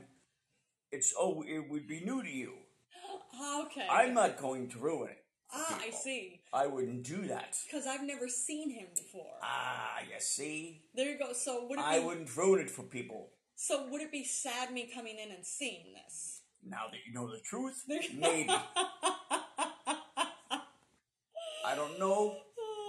it's 0.90 1.14
oh, 1.16 1.44
it 1.46 1.70
would 1.70 1.86
be 1.86 2.00
new 2.00 2.22
to 2.22 2.28
you. 2.28 2.54
Ah, 3.34 3.62
Okay. 3.66 3.86
I'm 3.90 4.14
not 4.14 4.36
going 4.38 4.68
to 4.70 4.78
ruin 4.78 5.10
it. 5.10 5.24
ah, 5.52 5.78
I 5.80 5.90
see. 5.90 6.40
I 6.52 6.66
wouldn't 6.66 7.02
do 7.04 7.26
that. 7.28 7.56
Because 7.66 7.86
I've 7.86 8.02
never 8.04 8.28
seen 8.28 8.70
him 8.70 8.88
before. 8.94 9.38
Ah, 9.42 9.98
you 10.00 10.18
see, 10.20 10.82
There 10.94 11.08
you 11.10 11.18
go. 11.18 11.32
So 11.32 11.66
would 11.68 11.78
it 11.78 11.84
I 11.84 11.98
be? 11.98 12.04
wouldn't 12.04 12.36
ruin 12.36 12.60
it 12.60 12.70
for 12.70 12.82
people. 12.82 13.30
So 13.54 13.86
would 13.90 14.02
it 14.02 14.12
be 14.12 14.24
sad 14.24 14.72
me 14.72 14.90
coming 14.94 15.18
in 15.18 15.30
and 15.32 15.44
seeing 15.44 15.92
this? 15.94 16.42
Now 16.64 16.86
that 16.90 16.98
you 17.06 17.12
know 17.14 17.30
the 17.30 17.40
truth, 17.40 17.84
maybe. 17.88 18.48
I 21.64 21.74
don't 21.74 21.98
know. 21.98 22.36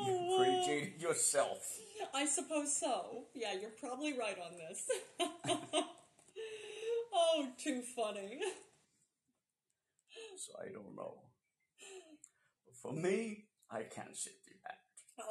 You 0.05 0.35
created 0.37 1.01
yourself. 1.01 1.77
I 2.13 2.25
suppose 2.25 2.75
so. 2.75 3.25
Yeah, 3.35 3.53
you're 3.59 3.71
probably 3.79 4.17
right 4.17 4.37
on 4.39 4.57
this. 4.57 4.87
oh, 7.13 7.47
too 7.61 7.81
funny. 7.95 8.39
So 10.39 10.53
I 10.55 10.71
don't 10.71 10.95
know. 10.95 11.19
But 12.65 12.75
for 12.81 12.93
me, 12.93 13.51
I 13.69 13.83
can't 13.83 14.15
sit 14.15 14.39
through 14.45 14.63
that. 14.63 14.79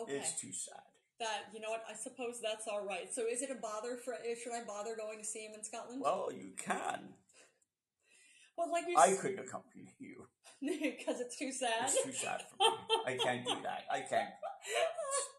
Okay. 0.03 0.21
It's 0.21 0.39
too 0.39 0.53
sad. 0.53 0.85
That 1.19 1.49
you 1.53 1.61
know 1.61 1.71
what? 1.71 1.83
I 1.89 1.95
suppose 1.97 2.41
that's 2.45 2.69
all 2.69 2.85
right. 2.85 3.09
So 3.11 3.25
is 3.27 3.41
it 3.41 3.51
a 3.51 3.57
bother 3.57 3.97
for? 4.05 4.15
Eh, 4.15 4.37
should 4.37 4.53
I 4.53 4.63
bother 4.69 4.95
going 4.97 5.19
to 5.19 5.25
see 5.25 5.47
him 5.47 5.53
in 5.57 5.65
Scotland? 5.65 6.03
Well, 6.05 6.29
you 6.31 6.53
can. 6.61 7.17
Well, 8.57 8.71
like 8.71 8.85
I 8.97 9.17
couldn't 9.17 9.41
accompany 9.41 9.89
you. 9.99 10.29
because 10.61 11.21
it's 11.21 11.39
too 11.39 11.53
sad. 11.53 11.85
It's 11.89 12.05
too 12.05 12.13
sad 12.13 12.43
for 12.43 12.59
me. 12.59 12.77
I 13.07 13.17
can't 13.17 13.47
do 13.47 13.55
that. 13.63 13.85
I 13.91 14.01
can't. 14.01 14.31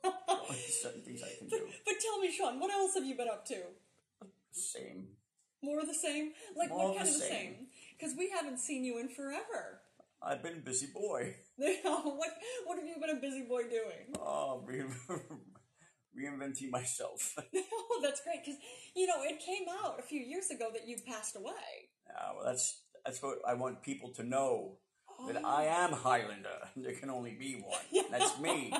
There's 0.49 0.81
certain 0.81 1.01
things 1.03 1.21
I 1.21 1.37
can 1.37 1.47
but, 1.49 1.59
do. 1.59 1.67
but 1.85 1.95
tell 2.01 2.19
me, 2.19 2.31
Sean, 2.31 2.59
what 2.59 2.71
else 2.71 2.95
have 2.95 3.05
you 3.05 3.15
been 3.15 3.27
up 3.27 3.45
to? 3.47 3.57
Same. 4.51 5.07
More 5.61 5.81
of 5.81 5.87
the 5.87 5.93
same? 5.93 6.31
Like 6.55 6.69
More 6.69 6.79
what 6.79 6.91
of 6.91 6.95
kind 6.97 7.07
the 7.07 7.11
of 7.11 7.19
the 7.19 7.25
same. 7.25 7.29
same? 7.29 7.67
Because 7.99 8.15
we 8.17 8.29
haven't 8.29 8.59
seen 8.59 8.85
you 8.85 8.97
in 8.99 9.09
forever. 9.09 9.81
I've 10.21 10.41
been 10.43 10.53
a 10.57 10.61
busy 10.61 10.87
boy. 10.93 11.35
what 11.57 12.29
what 12.65 12.77
have 12.77 12.87
you 12.87 12.95
been 12.99 13.17
a 13.17 13.19
busy 13.21 13.43
boy 13.43 13.63
doing? 13.63 14.15
Oh, 14.19 14.63
re- 14.65 14.83
reinventing 16.17 16.69
myself. 16.71 17.35
oh, 17.37 17.99
that's 18.01 18.21
great 18.21 18.43
because 18.45 18.59
you 18.95 19.07
know 19.07 19.21
it 19.23 19.39
came 19.39 19.67
out 19.83 19.99
a 19.99 20.03
few 20.03 20.21
years 20.21 20.49
ago 20.49 20.69
that 20.73 20.87
you 20.87 20.97
passed 21.07 21.35
away. 21.35 21.89
Yeah, 22.07 22.31
well, 22.35 22.45
that's 22.45 22.81
that's 23.05 23.21
what 23.21 23.39
I 23.47 23.53
want 23.53 23.81
people 23.81 24.11
to 24.13 24.23
know. 24.23 24.77
That 25.27 25.41
Oh. 25.43 25.49
I 25.49 25.63
am 25.65 25.91
Highlander. 25.91 26.69
There 26.77 26.93
can 26.93 27.09
only 27.09 27.35
be 27.37 27.55
one. 27.55 28.05
That's 28.09 28.39
me. 28.39 28.73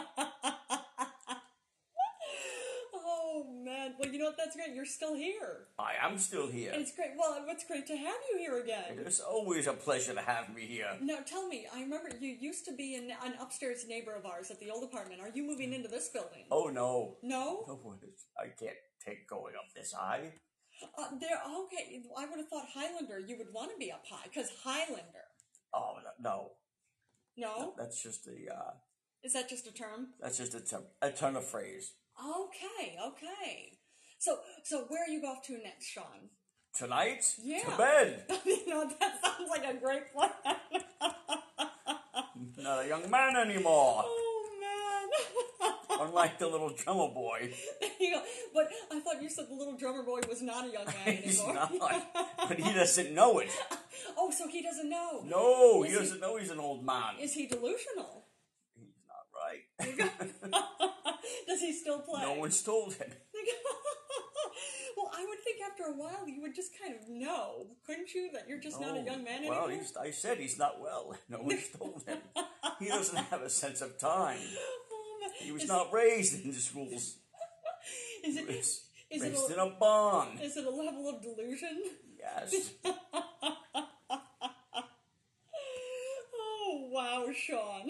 oh 2.93 3.45
man, 3.65 3.95
well 3.99 4.09
you 4.09 4.18
know? 4.29 4.35
That's 4.37 4.55
great. 4.55 4.75
You're 4.75 4.85
still 4.85 5.15
here, 5.15 5.67
I 5.77 5.93
am 6.05 6.17
still 6.17 6.47
here. 6.47 6.71
and 6.71 6.81
it's 6.81 6.95
great. 6.95 7.11
Well, 7.17 7.45
it's 7.47 7.63
great 7.65 7.87
to 7.87 7.97
have 7.97 8.15
you 8.31 8.37
here 8.39 8.59
again. 8.61 8.99
It's 9.05 9.19
always 9.19 9.67
a 9.67 9.73
pleasure 9.73 10.13
to 10.13 10.21
have 10.21 10.53
me 10.53 10.65
here. 10.65 10.87
Now 11.01 11.19
tell 11.25 11.47
me, 11.47 11.67
I 11.73 11.81
remember 11.81 12.09
you 12.19 12.35
used 12.39 12.65
to 12.65 12.73
be 12.75 12.95
an, 12.95 13.11
an 13.25 13.33
upstairs 13.41 13.85
neighbor 13.87 14.13
of 14.13 14.25
ours 14.25 14.51
at 14.51 14.59
the 14.59 14.69
old 14.69 14.83
apartment. 14.83 15.21
Are 15.21 15.29
you 15.33 15.43
moving 15.43 15.73
into 15.73 15.87
this 15.89 16.09
building? 16.09 16.45
Oh 16.51 16.67
no. 16.67 17.17
No, 17.23 17.63
Oh, 17.67 17.95
I 18.39 18.47
can't 18.59 18.77
take 19.05 19.27
going 19.29 19.55
up 19.55 19.73
this 19.75 19.93
high. 19.93 20.33
uh, 20.97 21.07
there. 21.19 21.39
Okay, 21.65 22.01
I 22.17 22.25
would 22.25 22.37
have 22.39 22.47
thought 22.47 22.65
Highlander. 22.73 23.19
You 23.19 23.37
would 23.37 23.51
want 23.53 23.71
to 23.71 23.77
be 23.77 23.91
up 23.91 24.03
high 24.09 24.23
because 24.31 24.49
Highlander. 24.63 25.25
Oh 25.73 25.97
no, 26.19 26.51
No, 27.37 27.73
that's 27.77 28.01
just 28.01 28.27
a 28.27 28.53
uh, 28.53 28.71
is 29.23 29.33
that 29.33 29.49
just 29.49 29.67
a 29.67 29.73
term? 29.73 30.07
that's 30.19 30.37
just 30.37 30.53
a 30.55 30.61
term, 30.61 30.83
a 31.01 31.11
ton 31.11 31.35
of 31.35 31.45
phrase. 31.45 31.93
Okay, 32.19 32.97
okay. 33.07 33.78
So, 34.19 34.37
so 34.63 34.85
where 34.89 35.03
are 35.03 35.09
you 35.09 35.21
off 35.25 35.43
to 35.47 35.53
next, 35.63 35.87
Sean? 35.87 36.29
Tonight, 36.77 37.23
Yeah. 37.41 37.61
to 37.63 37.77
bed. 37.77 38.25
you 38.45 38.67
know, 38.67 38.85
that 38.99 39.13
sounds 39.23 39.49
like 39.49 39.63
a 39.65 39.73
great 39.79 40.11
plan. 40.13 40.29
Not 42.57 42.85
a 42.85 42.87
young 42.87 43.09
man 43.09 43.35
anymore. 43.37 44.03
oh 44.05 44.49
man. 44.61 45.77
Unlike 46.07 46.39
the 46.39 46.47
little 46.47 46.69
drummer 46.69 47.07
boy. 47.13 47.51
You. 47.99 48.19
But 48.53 48.69
I 48.91 48.99
thought 48.99 49.21
you 49.21 49.29
said 49.29 49.45
the 49.49 49.55
little 49.55 49.75
drummer 49.77 50.03
boy 50.03 50.21
was 50.29 50.41
not 50.41 50.65
a 50.67 50.71
young 50.71 50.85
man 50.85 50.95
anymore. 51.05 51.21
He's 51.23 51.43
not, 51.45 51.71
but 52.47 52.57
he 52.59 52.73
doesn't 52.73 53.13
know 53.13 53.39
it. 53.39 53.49
oh, 54.17 54.31
so 54.31 54.47
he 54.47 54.61
doesn't 54.61 54.89
know. 54.89 55.21
No, 55.25 55.83
Is 55.83 55.89
he 55.89 55.93
he- 55.95 55.99
doesn't 56.01 56.19
know 56.21 56.37
he's 56.37 56.49
an 56.51 56.59
old 56.59 56.85
man. 56.85 57.15
Is 57.19 57.33
he 57.33 57.47
delusional? 57.47 58.25
He's 58.75 58.95
not 59.07 59.25
right. 59.35 60.51
Does 61.47 61.59
he 61.61 61.73
still 61.73 61.99
play? 61.99 62.21
no 62.21 62.33
one's 62.35 62.61
told 62.61 62.93
him. 62.93 63.09
well, 64.97 65.11
I 65.13 65.25
would 65.27 65.39
think 65.43 65.57
after 65.69 65.83
a 65.83 65.88
while 65.99 66.27
you 66.27 66.41
would 66.41 66.55
just 66.55 66.71
kind 66.81 66.95
of 66.95 67.09
know, 67.09 67.67
couldn't 67.85 68.13
you, 68.13 68.29
that 68.33 68.47
you're 68.47 68.59
just 68.59 68.79
not 68.79 68.95
a 68.95 69.01
young 69.01 69.23
man 69.23 69.41
Well, 69.47 69.65
anymore? 69.65 69.81
he's, 69.81 69.97
I 69.97 70.11
said 70.11 70.37
he's 70.37 70.57
not 70.57 70.79
well. 70.79 71.13
No 71.29 71.41
one's 71.41 71.67
told 71.77 72.03
him. 72.07 72.19
He 72.79 72.87
doesn't 72.87 73.17
have 73.17 73.41
a 73.41 73.49
sense 73.49 73.81
of 73.81 73.97
time. 73.99 74.37
Man. 74.37 75.31
He 75.39 75.51
was 75.51 75.63
is, 75.63 75.69
not 75.69 75.91
raised 75.93 76.43
in 76.43 76.51
the 76.51 76.57
schools. 76.57 77.17
Is 78.25 78.35
it? 78.37 78.49
Is 78.49 78.81
it 79.11 79.21
raised 79.21 79.51
a- 79.51 79.53
in 79.53 79.59
a 79.59 79.69
barn. 79.79 80.37
Is 80.41 80.57
it 80.57 80.65
a 80.65 80.69
level 80.69 81.07
of 81.09 81.21
delusion? 81.21 81.83
Yes. 82.19 82.71
Oh 86.41 86.89
wow, 86.91 87.25
Sean. 87.33 87.89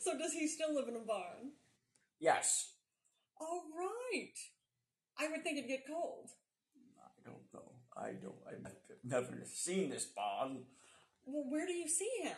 so 0.00 0.18
does 0.18 0.32
he 0.32 0.46
still 0.48 0.74
live 0.74 0.88
in 0.88 0.96
a 0.96 1.00
barn? 1.06 1.52
Yes. 2.18 2.72
All 3.40 3.62
right. 3.76 4.34
I 5.18 5.28
would 5.30 5.42
think 5.42 5.58
it'd 5.58 5.68
get 5.68 5.86
cold. 5.86 6.30
I 8.00 8.12
don't 8.12 8.22
know. 8.22 8.34
I 8.48 8.52
don't. 8.52 8.66
I've 8.66 9.04
never 9.04 9.38
seen 9.52 9.90
this 9.90 10.04
barn. 10.06 10.58
Well, 11.26 11.44
where 11.48 11.66
do 11.66 11.72
you 11.72 11.88
see 11.88 12.10
him? 12.22 12.36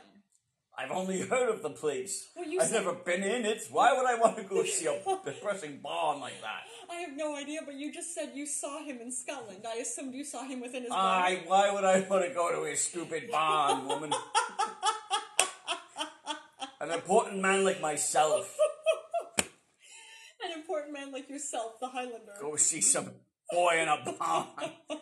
I've 0.77 0.91
only 0.91 1.21
heard 1.21 1.51
of 1.51 1.63
the 1.63 1.71
place. 1.71 2.31
Well, 2.35 2.49
you 2.49 2.59
I've 2.61 2.69
said- 2.69 2.85
never 2.85 2.95
been 2.95 3.23
in 3.23 3.45
it. 3.45 3.63
Why 3.71 3.93
would 3.93 4.07
I 4.07 4.15
want 4.19 4.37
to 4.39 4.43
go 4.43 4.65
see 4.65 4.87
a 4.87 4.99
depressing 5.25 5.81
barn 5.83 6.21
like 6.21 6.41
that? 6.41 6.63
I 6.91 6.97
have 7.03 7.17
no 7.17 7.37
idea, 7.37 7.61
but 7.65 7.75
you 7.75 7.93
just 7.93 8.15
said 8.15 8.31
you 8.35 8.47
saw 8.47 8.83
him 8.83 8.99
in 9.01 9.13
Scotland. 9.13 9.65
I 9.69 9.77
assumed 9.77 10.15
you 10.15 10.25
saw 10.25 10.45
him 10.45 10.61
within 10.61 10.83
his. 10.85 10.93
I. 10.93 11.43
Why 11.47 11.71
would 11.73 11.85
I 11.85 12.01
want 12.09 12.27
to 12.27 12.35
go 12.35 12.51
to 12.53 12.71
a 12.71 12.77
stupid 12.77 13.31
barn, 13.31 13.87
woman? 13.87 14.13
An 16.81 16.91
important 16.91 17.41
man 17.41 17.65
like 17.65 17.81
myself. 17.81 18.57
An 20.45 20.53
important 20.55 20.93
man 20.93 21.13
like 21.13 21.29
yourself, 21.31 21.79
the 21.81 21.87
Highlander. 21.89 22.33
Go 22.41 22.57
see 22.57 22.81
some 22.81 23.11
boy 23.51 23.79
in 23.81 23.89
a 23.89 24.17
barn. 24.19 24.47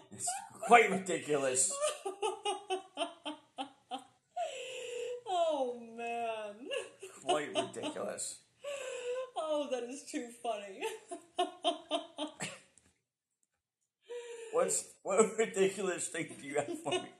Quite 0.70 0.88
ridiculous. 0.88 1.74
oh 5.28 5.80
man. 5.98 6.68
Quite 7.24 7.48
ridiculous. 7.48 8.38
Oh, 9.36 9.66
that 9.72 9.82
is 9.82 10.04
too 10.04 10.28
funny. 10.40 10.78
What's 14.52 14.84
what 15.02 15.36
ridiculous 15.36 16.06
thing 16.06 16.36
do 16.40 16.46
you 16.46 16.54
have 16.58 16.78
for 16.84 16.92
me? 16.92 17.10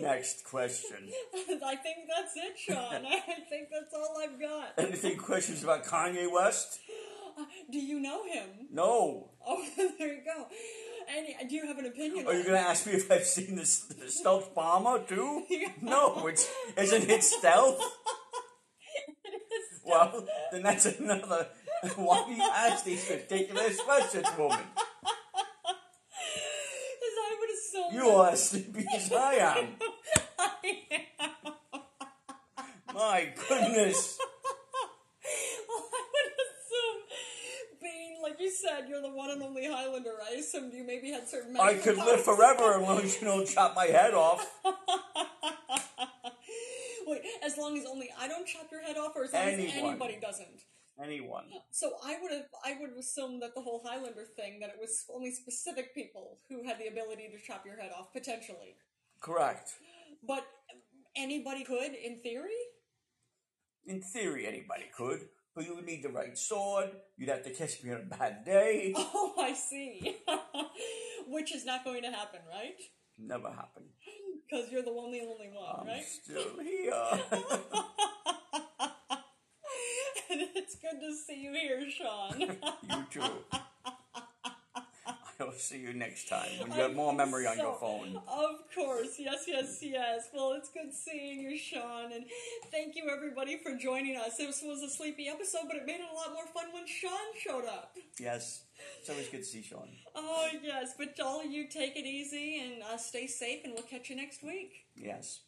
Next 0.00 0.44
question. 0.44 1.10
I 1.34 1.74
think 1.74 2.06
that's 2.08 2.36
it, 2.36 2.56
Sean. 2.56 3.04
I 3.04 3.20
think 3.50 3.68
that's 3.72 3.92
all 3.92 4.16
I've 4.22 4.40
got. 4.40 4.74
Anything 4.78 5.16
questions 5.16 5.64
about 5.64 5.84
Kanye 5.84 6.30
West? 6.32 6.78
Uh, 7.36 7.46
do 7.68 7.78
you 7.80 7.98
know 7.98 8.24
him? 8.26 8.68
No. 8.70 9.30
Oh, 9.44 9.66
there 9.98 10.14
you 10.14 10.22
go. 10.24 10.46
And 11.40 11.48
do 11.48 11.56
you 11.56 11.66
have 11.66 11.78
an 11.78 11.86
opinion? 11.86 12.26
Are 12.26 12.34
you 12.34 12.44
gonna 12.44 12.58
ask 12.58 12.86
me 12.86 12.92
if 12.92 13.10
I've 13.10 13.24
seen 13.24 13.56
this 13.56 13.80
the 13.80 14.08
stealth 14.08 14.54
bomber 14.54 15.00
too? 15.04 15.44
No, 15.82 16.26
it's 16.26 16.48
isn't 16.76 17.10
it 17.10 17.22
stealth? 17.24 17.80
it? 19.24 19.42
Well, 19.84 20.26
then 20.52 20.62
that's 20.62 20.86
another. 20.86 21.48
Why 21.96 22.24
do 22.26 22.32
you 22.32 22.50
ask 22.54 22.84
these 22.84 23.08
ridiculous 23.10 23.80
questions, 23.80 24.26
woman? 24.38 24.58
Because 27.00 27.16
I 27.18 27.36
would 27.40 27.50
assume 27.50 27.94
You 27.94 28.08
are 28.10 28.30
as 28.30 28.48
sleepy 28.50 28.86
as 28.94 29.12
I 29.12 29.34
am. 29.34 29.68
My 32.94 33.32
goodness. 33.48 34.18
well, 35.68 35.84
I 35.92 36.04
would 36.12 36.32
assume, 36.46 36.98
being 37.82 38.22
like 38.22 38.38
you 38.38 38.50
said, 38.50 38.88
you're 38.88 39.02
the 39.02 39.10
one 39.10 39.30
and 39.30 39.42
only 39.42 39.66
I 40.54 40.58
you 40.76 40.84
maybe 40.86 41.10
had 41.10 41.28
certain. 41.28 41.56
I 41.56 41.74
could 41.74 41.96
live 41.96 42.22
forever 42.24 42.74
as 42.74 42.82
long 42.82 43.00
as 43.00 43.20
you 43.20 43.26
don't 43.26 43.46
chop 43.46 43.74
my 43.74 43.86
head 43.86 44.14
off. 44.14 44.46
Wait, 47.06 47.22
as 47.44 47.56
long 47.58 47.76
as 47.78 47.84
only 47.86 48.10
I 48.18 48.28
don't 48.28 48.46
chop 48.46 48.68
your 48.70 48.82
head 48.82 48.96
off, 48.96 49.12
or 49.16 49.24
as 49.24 49.32
long 49.32 49.42
as 49.42 49.58
anybody 49.58 50.18
doesn't. 50.20 50.62
Anyone. 51.02 51.44
So 51.70 51.92
I 52.04 52.18
would 52.20 52.30
have, 52.32 52.46
I 52.64 52.76
would 52.80 52.90
assume 52.98 53.40
that 53.40 53.54
the 53.54 53.62
whole 53.62 53.82
Highlander 53.84 54.24
thing, 54.36 54.60
that 54.60 54.68
it 54.68 54.76
was 54.78 55.04
only 55.12 55.32
specific 55.32 55.94
people 55.94 56.38
who 56.48 56.64
had 56.64 56.78
the 56.78 56.86
ability 56.86 57.28
to 57.32 57.38
chop 57.44 57.64
your 57.64 57.76
head 57.76 57.90
off, 57.98 58.12
potentially. 58.12 58.76
Correct. 59.20 59.70
But 60.26 60.46
anybody 61.16 61.64
could, 61.64 61.94
in 61.94 62.20
theory? 62.22 62.50
In 63.86 64.00
theory, 64.00 64.46
anybody 64.46 64.84
could, 64.96 65.28
but 65.54 65.64
you 65.64 65.74
would 65.74 65.86
need 65.86 66.02
the 66.02 66.10
right 66.10 66.36
sword. 66.38 66.90
You'd 67.16 67.30
have 67.30 67.42
to 67.44 67.50
catch 67.50 67.82
me 67.82 67.92
on 67.92 68.02
a 68.02 68.16
bad 68.16 68.44
day. 68.44 68.94
Oh, 69.14 69.34
I 69.38 69.54
see. 69.54 70.16
Which 71.28 71.54
is 71.54 71.64
not 71.64 71.84
going 71.84 72.02
to 72.02 72.10
happen, 72.10 72.40
right? 72.48 72.80
Never 73.18 73.50
happen. 73.50 73.84
Because 74.50 74.70
you're 74.70 74.82
the 74.82 74.90
only, 74.90 75.20
only 75.20 75.48
one, 75.54 75.80
I'm 75.80 75.86
right? 75.86 76.04
still 76.04 76.58
here. 76.62 76.92
and 80.30 80.40
it's 80.54 80.74
good 80.76 81.00
to 81.00 81.14
see 81.14 81.40
you 81.42 81.52
here, 81.52 81.90
Sean. 81.90 82.40
you 82.40 83.06
too. 83.10 83.22
I'll 85.42 85.52
see 85.52 85.78
you 85.78 85.92
next 85.92 86.28
time 86.28 86.50
when 86.60 86.70
you 86.72 86.82
have 86.82 86.94
more 86.94 87.12
memory 87.12 87.46
on 87.46 87.58
your 87.58 87.74
phone. 87.74 88.16
Of 88.28 88.74
course, 88.74 89.16
yes, 89.18 89.44
yes, 89.48 89.78
yes. 89.82 90.28
Well, 90.32 90.52
it's 90.52 90.70
good 90.70 90.94
seeing 90.94 91.40
you, 91.40 91.58
Sean, 91.58 92.12
and 92.12 92.24
thank 92.70 92.94
you 92.94 93.10
everybody 93.10 93.58
for 93.58 93.76
joining 93.76 94.16
us. 94.16 94.36
This 94.36 94.62
was 94.62 94.82
a 94.82 94.88
sleepy 94.88 95.28
episode, 95.28 95.62
but 95.66 95.76
it 95.76 95.86
made 95.86 96.00
it 96.00 96.06
a 96.10 96.14
lot 96.14 96.32
more 96.32 96.46
fun 96.54 96.72
when 96.72 96.86
Sean 96.86 97.10
showed 97.38 97.64
up. 97.66 97.96
Yes, 98.20 98.62
it's 99.00 99.10
always 99.10 99.28
good 99.28 99.38
to 99.38 99.44
see 99.44 99.62
Sean. 99.62 99.88
Oh 100.14 100.48
yes, 100.62 100.94
but 100.96 101.18
all 101.20 101.40
of 101.40 101.50
you 101.50 101.66
take 101.68 101.96
it 101.96 102.06
easy 102.06 102.60
and 102.60 102.82
uh, 102.82 102.96
stay 102.96 103.26
safe, 103.26 103.64
and 103.64 103.74
we'll 103.74 103.82
catch 103.82 104.10
you 104.10 104.16
next 104.16 104.44
week. 104.44 104.86
Yes. 104.96 105.40